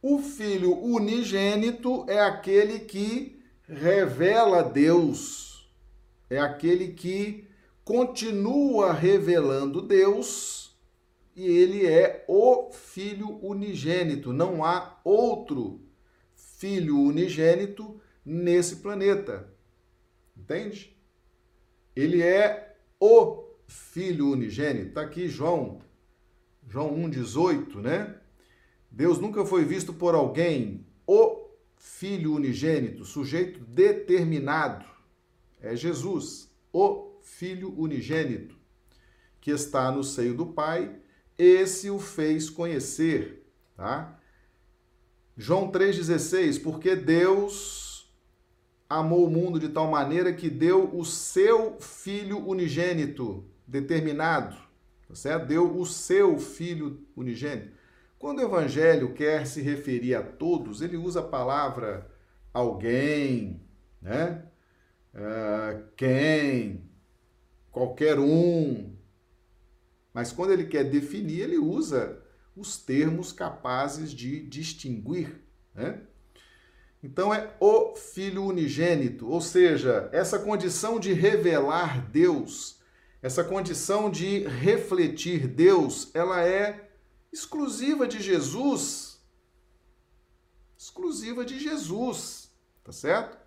[0.00, 5.50] O filho unigênito é aquele que revela Deus
[6.30, 7.44] é aquele que
[7.84, 10.69] continua revelando Deus
[11.34, 14.32] e ele é o Filho unigênito.
[14.32, 15.80] Não há outro
[16.34, 19.52] Filho unigênito nesse planeta.
[20.36, 20.96] Entende?
[21.94, 24.88] Ele é o Filho unigênito.
[24.88, 25.80] Está aqui João,
[26.68, 28.16] João 1,18, né?
[28.90, 34.84] Deus nunca foi visto por alguém, o Filho unigênito, sujeito determinado
[35.60, 38.56] é Jesus, o Filho unigênito,
[39.40, 40.99] que está no seio do Pai,
[41.40, 44.18] esse o fez conhecer, tá?
[45.36, 48.10] João 3,16, porque Deus
[48.88, 54.56] amou o mundo de tal maneira que deu o seu Filho unigênito, determinado,
[55.08, 55.46] tá certo?
[55.46, 57.72] Deu o seu Filho unigênito.
[58.18, 62.10] Quando o Evangelho quer se referir a todos, ele usa a palavra
[62.52, 63.62] alguém,
[64.02, 64.44] né?
[65.14, 66.84] uh, quem,
[67.70, 68.96] qualquer um.
[70.12, 72.20] Mas quando ele quer definir, ele usa
[72.56, 75.40] os termos capazes de distinguir.
[75.74, 76.00] Né?
[77.02, 82.80] Então é o Filho unigênito, ou seja, essa condição de revelar Deus,
[83.22, 86.90] essa condição de refletir Deus, ela é
[87.32, 89.20] exclusiva de Jesus.
[90.76, 92.50] Exclusiva de Jesus,
[92.82, 93.39] tá certo?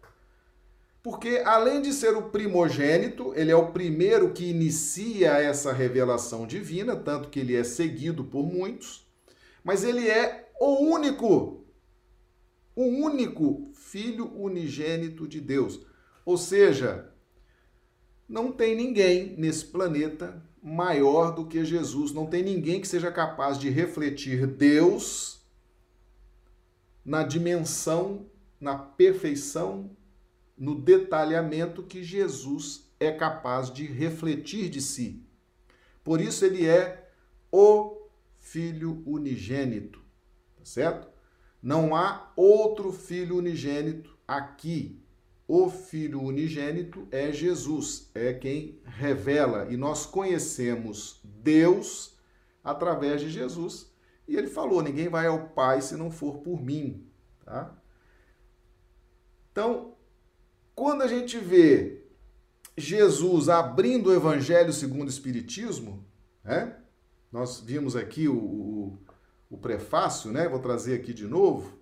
[1.04, 6.96] Porque além de ser o primogênito, ele é o primeiro que inicia essa revelação divina,
[6.96, 9.06] tanto que ele é seguido por muitos,
[9.62, 11.66] mas ele é o único,
[12.74, 15.86] o único filho unigênito de Deus.
[16.26, 17.12] Ou seja,
[18.28, 23.60] não tem ninguém nesse planeta maior do que Jesus, não tem ninguém que seja capaz
[23.60, 25.46] de refletir Deus
[27.04, 28.26] na dimensão,
[28.58, 29.92] na perfeição
[30.58, 35.26] no detalhamento que Jesus é capaz de refletir de si.
[36.04, 37.10] Por isso ele é
[37.52, 38.02] o
[38.40, 40.02] Filho unigênito,
[40.58, 41.08] tá certo?
[41.62, 45.02] Não há outro Filho unigênito aqui.
[45.48, 52.18] O Filho unigênito é Jesus, é quem revela e nós conhecemos Deus
[52.64, 53.94] através de Jesus.
[54.28, 57.08] E ele falou: ninguém vai ao Pai se não for por mim,
[57.46, 57.78] tá?
[59.52, 59.93] Então,
[60.76, 62.02] quando a gente vê
[62.78, 66.06] Jesus abrindo o Evangelho segundo o Espiritismo,
[66.44, 66.76] né?
[67.32, 69.00] nós vimos aqui o, o,
[69.50, 70.48] o prefácio, né?
[70.48, 71.78] vou trazer aqui de novo.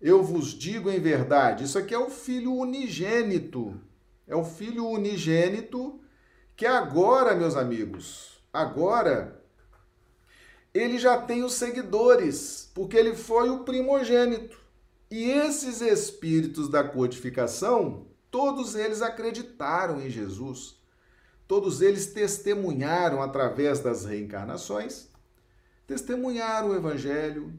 [0.00, 3.80] Eu vos digo em verdade, isso aqui é o Filho unigênito.
[4.26, 6.00] É o Filho unigênito
[6.54, 9.42] que agora, meus amigos, agora
[10.72, 14.58] ele já tem os seguidores, porque ele foi o primogênito.
[15.10, 20.76] E esses espíritos da codificação, todos eles acreditaram em Jesus.
[21.46, 25.08] Todos eles testemunharam através das reencarnações,
[25.86, 27.54] testemunharam o evangelho,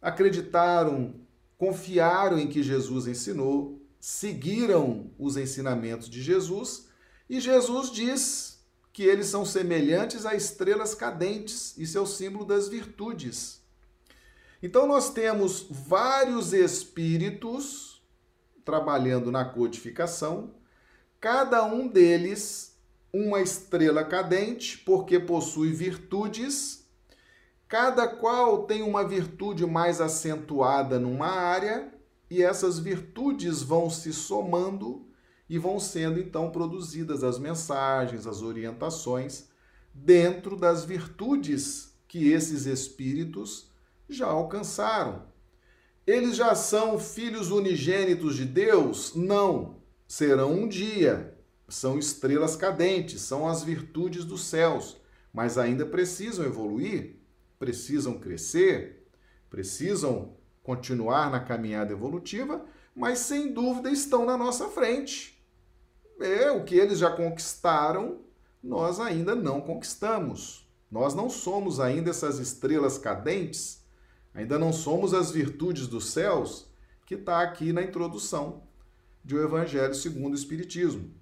[0.00, 1.14] acreditaram,
[1.56, 6.88] confiaram em que Jesus ensinou, seguiram os ensinamentos de Jesus,
[7.30, 8.58] e Jesus diz
[8.92, 13.57] que eles são semelhantes a estrelas cadentes, isso é o símbolo das virtudes.
[14.62, 18.02] Então nós temos vários espíritos
[18.64, 20.54] trabalhando na codificação,
[21.20, 22.76] cada um deles
[23.12, 26.86] uma estrela cadente, porque possui virtudes,
[27.66, 31.92] cada qual tem uma virtude mais acentuada numa área,
[32.30, 35.08] e essas virtudes vão se somando
[35.48, 39.48] e vão sendo então produzidas as mensagens, as orientações
[39.94, 43.67] dentro das virtudes que esses espíritos
[44.08, 45.26] já alcançaram.
[46.06, 49.14] Eles já são filhos unigênitos de Deus?
[49.14, 49.82] Não.
[50.06, 51.36] Serão um dia.
[51.68, 54.96] São estrelas cadentes, são as virtudes dos céus,
[55.32, 57.20] mas ainda precisam evoluir,
[57.58, 59.06] precisam crescer,
[59.50, 65.38] precisam continuar na caminhada evolutiva, mas sem dúvida estão na nossa frente
[66.20, 68.20] é o que eles já conquistaram,
[68.62, 70.68] nós ainda não conquistamos.
[70.90, 73.77] Nós não somos ainda essas estrelas cadentes,
[74.38, 76.68] ainda não somos as virtudes dos céus,
[77.04, 78.62] que está aqui na introdução
[79.24, 81.12] de O Evangelho segundo o Espiritismo.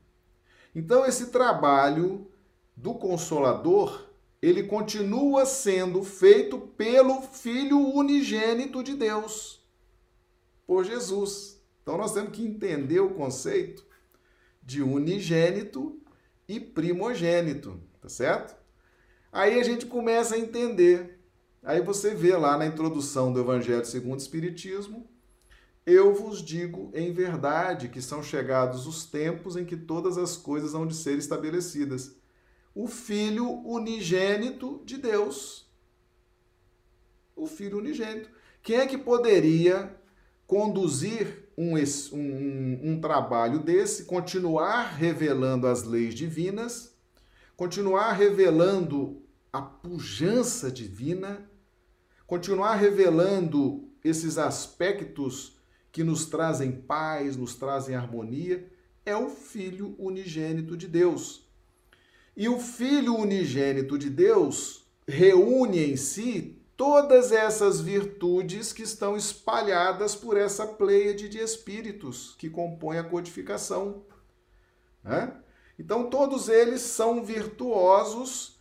[0.74, 2.30] Então, esse trabalho
[2.76, 4.04] do Consolador,
[4.42, 9.64] ele continua sendo feito pelo Filho unigênito de Deus,
[10.66, 11.58] por Jesus.
[11.82, 13.82] Então, nós temos que entender o conceito
[14.62, 15.98] de unigênito
[16.46, 18.54] e primogênito, tá certo?
[19.32, 21.15] Aí a gente começa a entender.
[21.66, 25.04] Aí você vê lá na introdução do Evangelho segundo o Espiritismo,
[25.84, 30.74] eu vos digo em verdade que são chegados os tempos em que todas as coisas
[30.74, 32.14] hão de ser estabelecidas.
[32.72, 35.68] O Filho unigênito de Deus.
[37.34, 38.30] O Filho unigênito.
[38.62, 39.92] Quem é que poderia
[40.46, 41.74] conduzir um,
[42.12, 46.96] um, um trabalho desse, continuar revelando as leis divinas,
[47.56, 49.20] continuar revelando
[49.52, 51.50] a pujança divina,
[52.26, 55.56] continuar revelando esses aspectos
[55.92, 58.70] que nos trazem paz, nos trazem harmonia,
[59.04, 61.46] é o Filho unigênito de Deus.
[62.36, 70.14] E o Filho unigênito de Deus reúne em si todas essas virtudes que estão espalhadas
[70.14, 74.04] por essa pleiade de espíritos que compõe a codificação.
[75.02, 75.32] Né?
[75.78, 78.55] Então, todos eles são virtuosos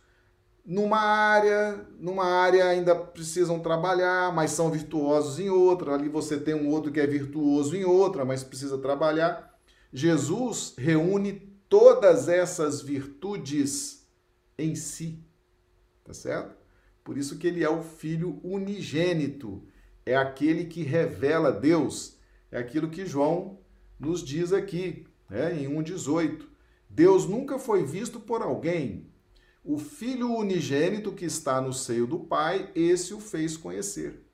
[0.66, 5.94] numa área, numa área ainda precisam trabalhar, mas são virtuosos em outra.
[5.94, 9.56] Ali você tem um outro que é virtuoso em outra, mas precisa trabalhar.
[9.92, 11.34] Jesus reúne
[11.68, 14.04] todas essas virtudes
[14.58, 15.22] em si,
[16.02, 16.56] tá certo?
[17.04, 19.62] Por isso que ele é o filho unigênito,
[20.04, 22.16] é aquele que revela Deus.
[22.50, 23.60] É aquilo que João
[23.98, 26.46] nos diz aqui, né, em 1,18.
[26.88, 29.10] Deus nunca foi visto por alguém.
[29.68, 34.24] O filho unigênito que está no seio do Pai, esse o fez conhecer.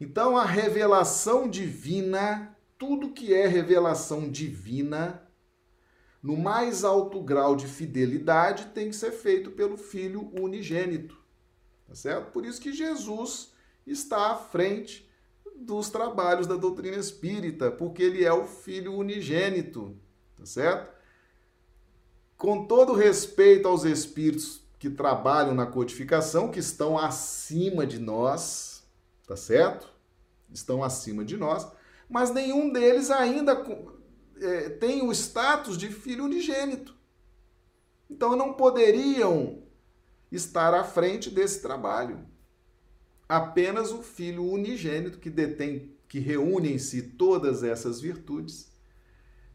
[0.00, 5.22] Então, a revelação divina, tudo que é revelação divina,
[6.20, 11.16] no mais alto grau de fidelidade, tem que ser feito pelo Filho unigênito.
[11.86, 12.32] Tá certo?
[12.32, 13.52] Por isso que Jesus
[13.86, 15.08] está à frente
[15.54, 19.96] dos trabalhos da doutrina espírita, porque ele é o filho unigênito,
[20.34, 20.95] tá certo?
[22.36, 28.84] Com todo respeito aos espíritos que trabalham na codificação, que estão acima de nós,
[29.26, 29.92] tá certo?
[30.52, 31.66] Estão acima de nós,
[32.08, 33.64] mas nenhum deles ainda
[34.40, 36.94] é, tem o status de filho unigênito.
[38.08, 39.62] Então não poderiam
[40.30, 42.26] estar à frente desse trabalho.
[43.28, 48.70] Apenas o Filho unigênito que detém, que reúne em si todas essas virtudes,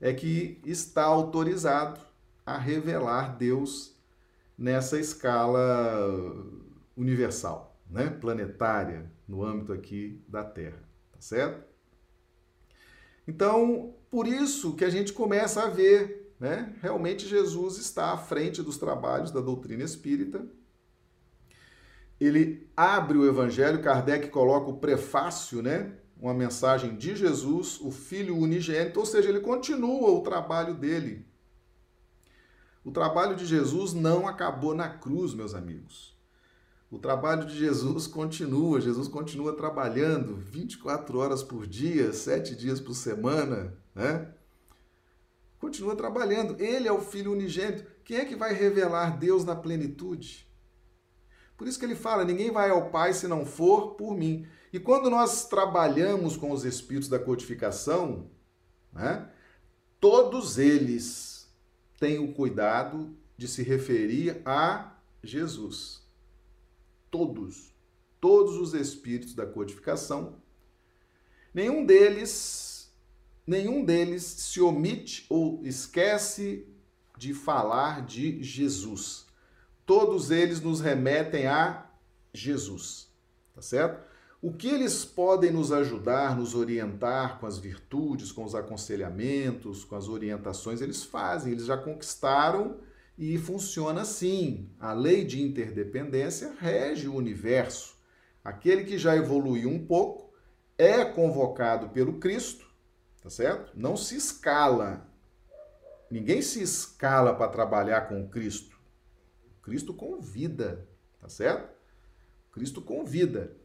[0.02, 2.11] é que está autorizado
[2.46, 3.96] a revelar Deus
[4.58, 5.60] nessa escala
[6.96, 8.10] universal, né?
[8.10, 11.64] planetária, no âmbito aqui da Terra, tá certo?
[13.28, 16.76] Então, por isso que a gente começa a ver, né?
[16.82, 20.46] Realmente Jesus está à frente dos trabalhos da doutrina espírita
[22.22, 25.92] ele abre o evangelho, Kardec coloca o prefácio, né?
[26.16, 31.26] Uma mensagem de Jesus, o Filho unigênito, ou seja, ele continua o trabalho dele.
[32.84, 36.18] O trabalho de Jesus não acabou na cruz, meus amigos.
[36.90, 42.94] O trabalho de Jesus continua, Jesus continua trabalhando 24 horas por dia, 7 dias por
[42.94, 44.34] semana, né?
[45.58, 46.60] Continua trabalhando.
[46.60, 47.86] Ele é o Filho unigênito.
[48.04, 50.52] Quem é que vai revelar Deus na plenitude?
[51.56, 54.48] Por isso que ele fala: ninguém vai ao Pai se não for por mim.
[54.74, 58.30] E quando nós trabalhamos com os espíritos da codificação,
[58.92, 59.30] né,
[60.00, 61.41] todos eles
[62.02, 66.02] têm o cuidado de se referir a Jesus
[67.12, 67.72] todos,
[68.20, 70.42] todos os espíritos da codificação,
[71.54, 72.92] nenhum deles,
[73.46, 76.68] nenhum deles se omite ou esquece
[77.16, 79.28] de falar de Jesus.
[79.86, 81.88] Todos eles nos remetem a
[82.34, 83.14] Jesus,
[83.54, 84.11] tá certo?
[84.42, 89.96] O que eles podem nos ajudar, nos orientar com as virtudes, com os aconselhamentos, com
[89.96, 92.80] as orientações, eles fazem, eles já conquistaram
[93.16, 94.68] e funciona assim.
[94.80, 97.96] A lei de interdependência rege o universo.
[98.44, 100.34] Aquele que já evoluiu um pouco
[100.76, 102.66] é convocado pelo Cristo,
[103.22, 103.72] tá certo?
[103.76, 105.08] Não se escala.
[106.10, 108.76] Ninguém se escala para trabalhar com o Cristo.
[109.60, 110.90] O Cristo convida,
[111.20, 111.72] tá certo?
[112.50, 113.61] O Cristo convida.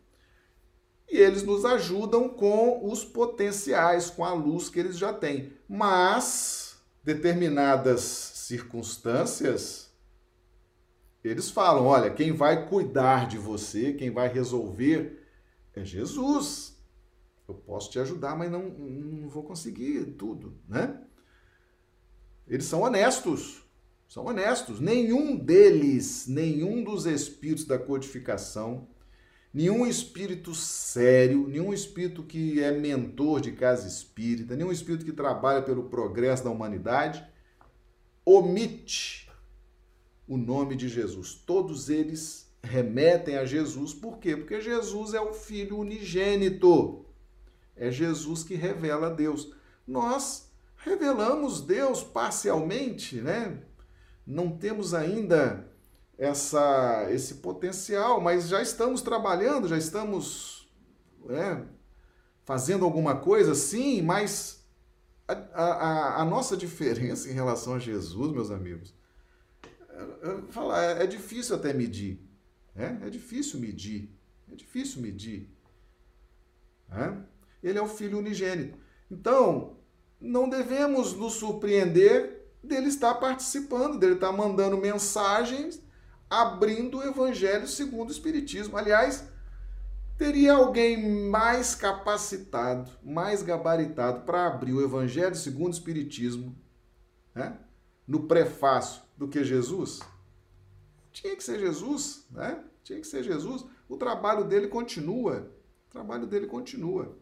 [1.08, 5.52] E eles nos ajudam com os potenciais, com a luz que eles já têm.
[5.68, 9.90] Mas determinadas circunstâncias,
[11.22, 15.24] eles falam: olha, quem vai cuidar de você, quem vai resolver
[15.74, 16.76] é Jesus.
[17.48, 21.00] Eu posso te ajudar, mas não, não vou conseguir tudo, né?
[22.48, 23.62] Eles são honestos,
[24.08, 24.80] são honestos.
[24.80, 28.88] Nenhum deles, nenhum dos espíritos da codificação,
[29.56, 35.62] nenhum espírito sério, nenhum espírito que é mentor de casa espírita, nenhum espírito que trabalha
[35.62, 37.26] pelo progresso da humanidade,
[38.22, 39.32] omite
[40.28, 41.32] o nome de Jesus.
[41.32, 44.36] Todos eles remetem a Jesus, por quê?
[44.36, 47.06] Porque Jesus é o Filho unigênito.
[47.74, 49.54] É Jesus que revela Deus.
[49.86, 53.62] Nós revelamos Deus parcialmente, né?
[54.26, 55.66] Não temos ainda
[56.18, 60.68] essa, esse potencial, mas já estamos trabalhando, já estamos
[61.28, 61.62] é,
[62.44, 64.64] fazendo alguma coisa, sim, mas
[65.28, 68.94] a, a, a, nossa diferença em relação a Jesus, meus amigos,
[70.50, 72.20] falar, é, é difícil até medir.
[72.74, 73.00] Né?
[73.04, 74.10] É difícil medir.
[74.50, 75.50] É difícil medir.
[76.88, 77.22] Né?
[77.62, 78.78] Ele é o Filho unigênito.
[79.10, 79.76] Então,
[80.20, 85.80] não devemos nos surpreender dele estar participando, dele estar mandando mensagens,
[86.28, 88.76] abrindo o Evangelho segundo o Espiritismo.
[88.76, 89.28] Aliás,
[90.16, 96.56] Teria alguém mais capacitado, mais gabaritado para abrir o Evangelho segundo o Espiritismo,
[97.34, 97.58] né?
[98.06, 100.00] no prefácio, do que Jesus?
[101.12, 102.62] Tinha que ser Jesus, né?
[102.82, 103.64] Tinha que ser Jesus.
[103.88, 105.50] O trabalho dele continua.
[105.88, 107.18] O trabalho dele continua.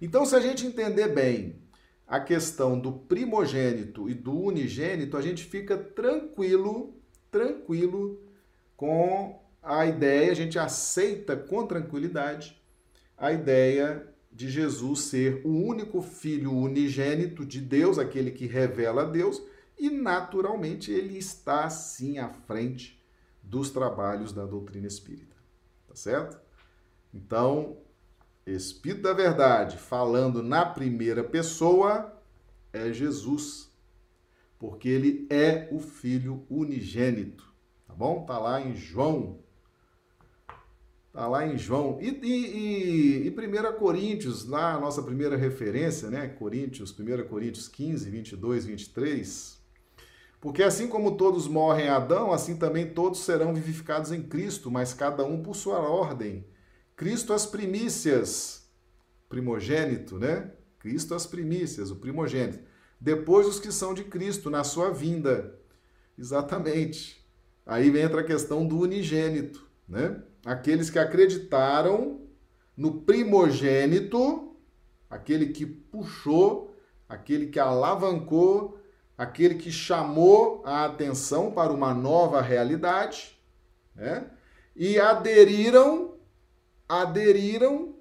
[0.00, 1.62] Então, se a gente entender bem
[2.06, 6.95] a questão do primogênito e do unigênito, a gente fica tranquilo,
[7.36, 8.18] tranquilo
[8.76, 12.60] com a ideia, a gente aceita com tranquilidade
[13.16, 19.06] a ideia de Jesus ser o único filho unigênito de Deus, aquele que revela a
[19.06, 19.42] Deus,
[19.78, 23.02] e naturalmente ele está sim à frente
[23.42, 25.36] dos trabalhos da doutrina espírita.
[25.86, 26.38] Tá certo?
[27.12, 27.78] Então,
[28.46, 32.14] Espírito da Verdade, falando na primeira pessoa,
[32.72, 33.70] é Jesus,
[34.68, 37.52] porque ele é o filho unigênito.
[37.86, 38.24] Tá bom?
[38.24, 39.38] Tá lá em João
[41.16, 41.98] Está lá em João.
[41.98, 46.28] E, e, e, e 1 Coríntios, lá a nossa primeira referência, né?
[46.28, 49.58] Coríntios, 1 Coríntios 15, 22, 23.
[50.38, 54.92] Porque assim como todos morrem em Adão, assim também todos serão vivificados em Cristo, mas
[54.92, 56.46] cada um por sua ordem.
[56.94, 58.68] Cristo as primícias,
[59.26, 60.52] primogênito, né?
[60.78, 62.58] Cristo as primícias, o primogênito.
[63.00, 65.58] Depois os que são de Cristo, na sua vinda.
[66.18, 67.24] Exatamente.
[67.64, 70.22] Aí entra a questão do unigênito, né?
[70.46, 72.20] aqueles que acreditaram
[72.76, 74.56] no primogênito,
[75.10, 76.72] aquele que puxou,
[77.08, 78.78] aquele que alavancou,
[79.18, 83.36] aquele que chamou a atenção para uma nova realidade,
[83.94, 84.30] né?
[84.76, 86.14] E aderiram,
[86.88, 87.96] aderiram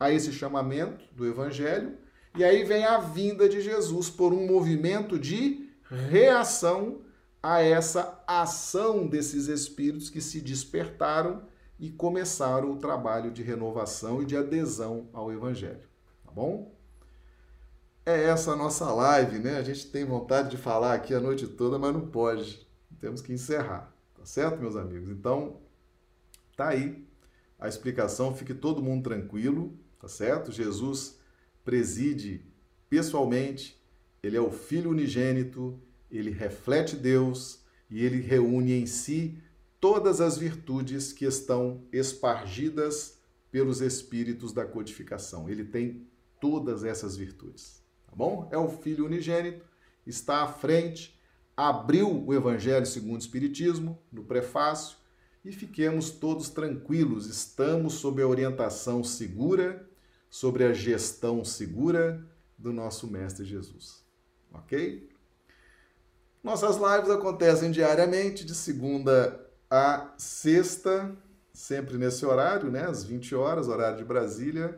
[0.00, 1.96] a esse chamamento do evangelho,
[2.36, 5.70] e aí vem a vinda de Jesus por um movimento de
[6.08, 7.02] reação
[7.42, 11.42] a essa ação desses espíritos que se despertaram
[11.78, 15.88] e começaram o trabalho de renovação e de adesão ao Evangelho.
[16.24, 16.74] Tá bom?
[18.06, 19.56] É essa a nossa live, né?
[19.58, 22.66] A gente tem vontade de falar aqui a noite toda, mas não pode.
[23.00, 23.94] Temos que encerrar.
[24.14, 25.08] Tá certo, meus amigos?
[25.10, 25.60] Então,
[26.56, 27.04] Tá aí
[27.58, 30.52] a explicação, fique todo mundo tranquilo, tá certo?
[30.52, 31.18] Jesus
[31.64, 32.44] preside
[32.88, 33.80] pessoalmente,
[34.22, 37.60] ele é o Filho unigênito, ele reflete Deus
[37.90, 39.38] e ele reúne em si
[39.80, 43.18] todas as virtudes que estão espargidas
[43.50, 45.48] pelos espíritos da codificação.
[45.48, 46.06] Ele tem
[46.40, 48.48] todas essas virtudes, tá bom?
[48.50, 49.64] É o Filho unigênito,
[50.06, 51.18] está à frente,
[51.56, 54.96] abriu o Evangelho segundo o Espiritismo no prefácio
[55.44, 59.88] e fiquemos todos tranquilos, estamos sob a orientação segura,
[60.34, 62.20] sobre a gestão segura
[62.58, 64.04] do nosso Mestre Jesus.
[64.52, 65.08] Ok?
[66.42, 71.16] Nossas lives acontecem diariamente, de segunda a sexta,
[71.52, 72.84] sempre nesse horário, né?
[72.84, 74.76] Às 20 horas, horário de Brasília,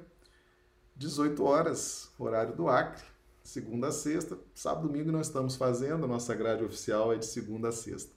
[0.95, 3.07] 18 horas, horário do Acre,
[3.43, 4.39] segunda a sexta.
[4.55, 8.13] Sábado domingo não estamos fazendo, nossa grade oficial é de segunda a sexta.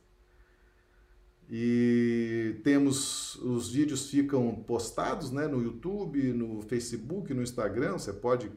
[1.52, 8.52] E temos os vídeos ficam postados, né, no YouTube, no Facebook, no Instagram, você pode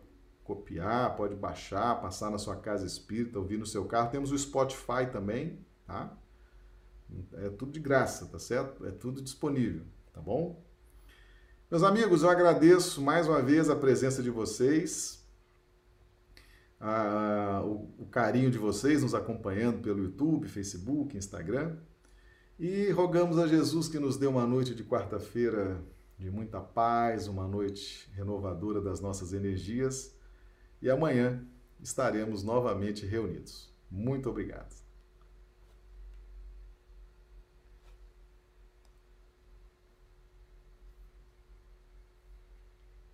[0.45, 4.11] copiar, pode baixar, passar na sua casa espírita, ouvir no seu carro.
[4.11, 6.15] Temos o Spotify também, tá?
[7.35, 8.85] É tudo de graça, tá certo?
[8.87, 10.63] É tudo disponível, tá bom?
[11.71, 15.27] Meus amigos, eu agradeço mais uma vez a presença de vocês,
[16.79, 21.79] a, o, o carinho de vocês nos acompanhando pelo YouTube, Facebook, Instagram.
[22.65, 25.83] E rogamos a Jesus que nos dê uma noite de quarta-feira
[26.17, 30.15] de muita paz, uma noite renovadora das nossas energias.
[30.81, 31.45] E amanhã
[31.83, 33.69] estaremos novamente reunidos.
[33.91, 34.82] Muito obrigado.